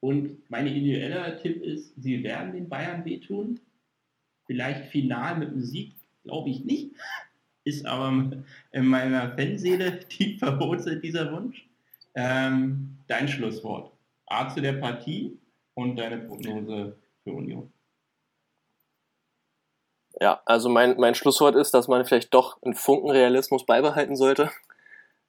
Und 0.00 0.38
mein 0.50 0.66
individueller 0.66 1.38
Tipp 1.38 1.62
ist, 1.62 1.94
sie 1.96 2.22
werden 2.22 2.52
den 2.52 2.68
Bayern 2.68 3.06
wehtun. 3.06 3.58
Vielleicht 4.44 4.90
final 4.90 5.38
mit 5.38 5.48
einem 5.48 5.62
Sieg, 5.62 5.94
glaube 6.24 6.50
ich 6.50 6.62
nicht. 6.62 6.90
Ist 7.64 7.86
aber 7.86 8.44
in 8.72 8.84
meiner 8.84 9.34
Fanseele 9.34 9.98
tief 10.10 10.40
verwurzelt, 10.40 11.02
dieser 11.02 11.32
Wunsch. 11.32 11.66
Ähm, 12.14 12.98
dein 13.06 13.28
Schlusswort. 13.28 13.90
A 14.26 14.50
zu 14.50 14.60
der 14.60 14.74
Partie 14.74 15.38
und 15.72 15.96
deine 15.96 16.18
Prognose 16.18 16.98
für 17.24 17.32
Union. 17.32 17.72
Ja, 20.20 20.42
also 20.44 20.68
mein, 20.68 20.98
mein 20.98 21.14
Schlusswort 21.14 21.56
ist, 21.56 21.72
dass 21.72 21.88
man 21.88 22.04
vielleicht 22.04 22.34
doch 22.34 22.62
einen 22.62 22.74
Funken 22.74 23.10
Realismus 23.10 23.64
beibehalten 23.64 24.14
sollte. 24.14 24.50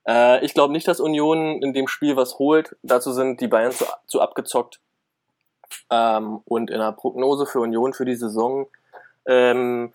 Äh, 0.08 0.43
ich 0.45 0.54
glaube 0.54 0.74
nicht, 0.74 0.88
dass 0.88 1.00
Union 1.00 1.62
in 1.62 1.74
dem 1.74 1.88
Spiel 1.88 2.16
was 2.16 2.39
holt. 2.39 2.76
Dazu 2.84 3.12
sind 3.12 3.41
die 3.41 3.47
Bayern 3.47 3.72
zu, 3.72 3.86
zu 4.08 4.22
abgezockt. 4.22 4.80
Ähm, 5.91 6.41
und 6.45 6.70
in 6.70 6.80
der 6.80 6.91
Prognose 6.91 7.45
für 7.45 7.60
Union 7.60 7.93
für 7.93 8.06
die 8.06 8.16
Saison 8.16 8.68
ähm, 9.26 9.93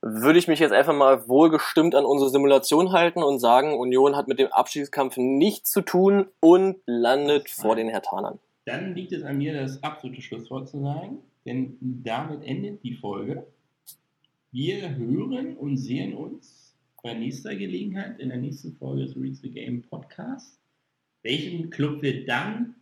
würde 0.00 0.38
ich 0.38 0.48
mich 0.48 0.58
jetzt 0.58 0.72
einfach 0.72 0.94
mal 0.94 1.28
wohlgestimmt 1.28 1.94
an 1.94 2.04
unsere 2.04 2.28
Simulation 2.28 2.90
halten 2.90 3.22
und 3.22 3.38
sagen, 3.38 3.78
Union 3.78 4.16
hat 4.16 4.26
mit 4.26 4.40
dem 4.40 4.48
Abstiegskampf 4.48 5.16
nichts 5.16 5.70
zu 5.70 5.80
tun 5.80 6.26
und 6.40 6.76
landet 6.86 7.48
vor 7.48 7.76
den 7.76 7.88
Hertanern. 7.88 8.40
Dann 8.64 8.94
liegt 8.94 9.12
es 9.12 9.22
an 9.22 9.38
mir, 9.38 9.54
das 9.54 9.82
absolute 9.82 10.20
Schlusswort 10.20 10.68
zu 10.68 10.80
sagen, 10.80 11.18
denn 11.46 11.78
damit 11.80 12.44
endet 12.44 12.82
die 12.82 12.94
Folge. 12.94 13.46
Wir 14.50 14.96
hören 14.96 15.56
und 15.56 15.76
sehen 15.76 16.14
uns 16.14 16.61
bei 17.02 17.14
nächster 17.14 17.54
Gelegenheit 17.54 18.18
in 18.20 18.28
der 18.28 18.38
nächsten 18.38 18.74
Folge 18.76 19.02
des 19.02 19.16
Read 19.16 19.36
the 19.36 19.50
Game 19.50 19.82
Podcast. 19.82 20.60
Welchen 21.22 21.70
Club 21.70 22.02
wir 22.02 22.24
dann 22.24 22.76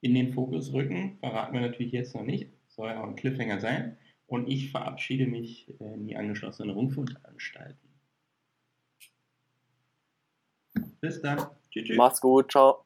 in 0.00 0.14
den 0.14 0.32
Fokus 0.32 0.72
rücken, 0.72 1.18
verraten 1.18 1.54
wir 1.54 1.60
natürlich 1.60 1.92
jetzt 1.92 2.14
noch 2.14 2.24
nicht. 2.24 2.50
Soll 2.68 2.88
ja 2.88 3.02
auch 3.02 3.08
ein 3.08 3.16
Cliffhanger 3.16 3.60
sein. 3.60 3.96
Und 4.26 4.48
ich 4.48 4.70
verabschiede 4.70 5.26
mich 5.26 5.68
in 5.80 6.06
die 6.06 6.16
angeschlossenen 6.16 6.70
Rundfunkanstalten. 6.70 7.88
Bis 11.00 11.20
dann. 11.20 11.46
Tschüss. 11.70 11.96
Macht's 11.96 12.20
gut, 12.20 12.50
ciao. 12.50 12.84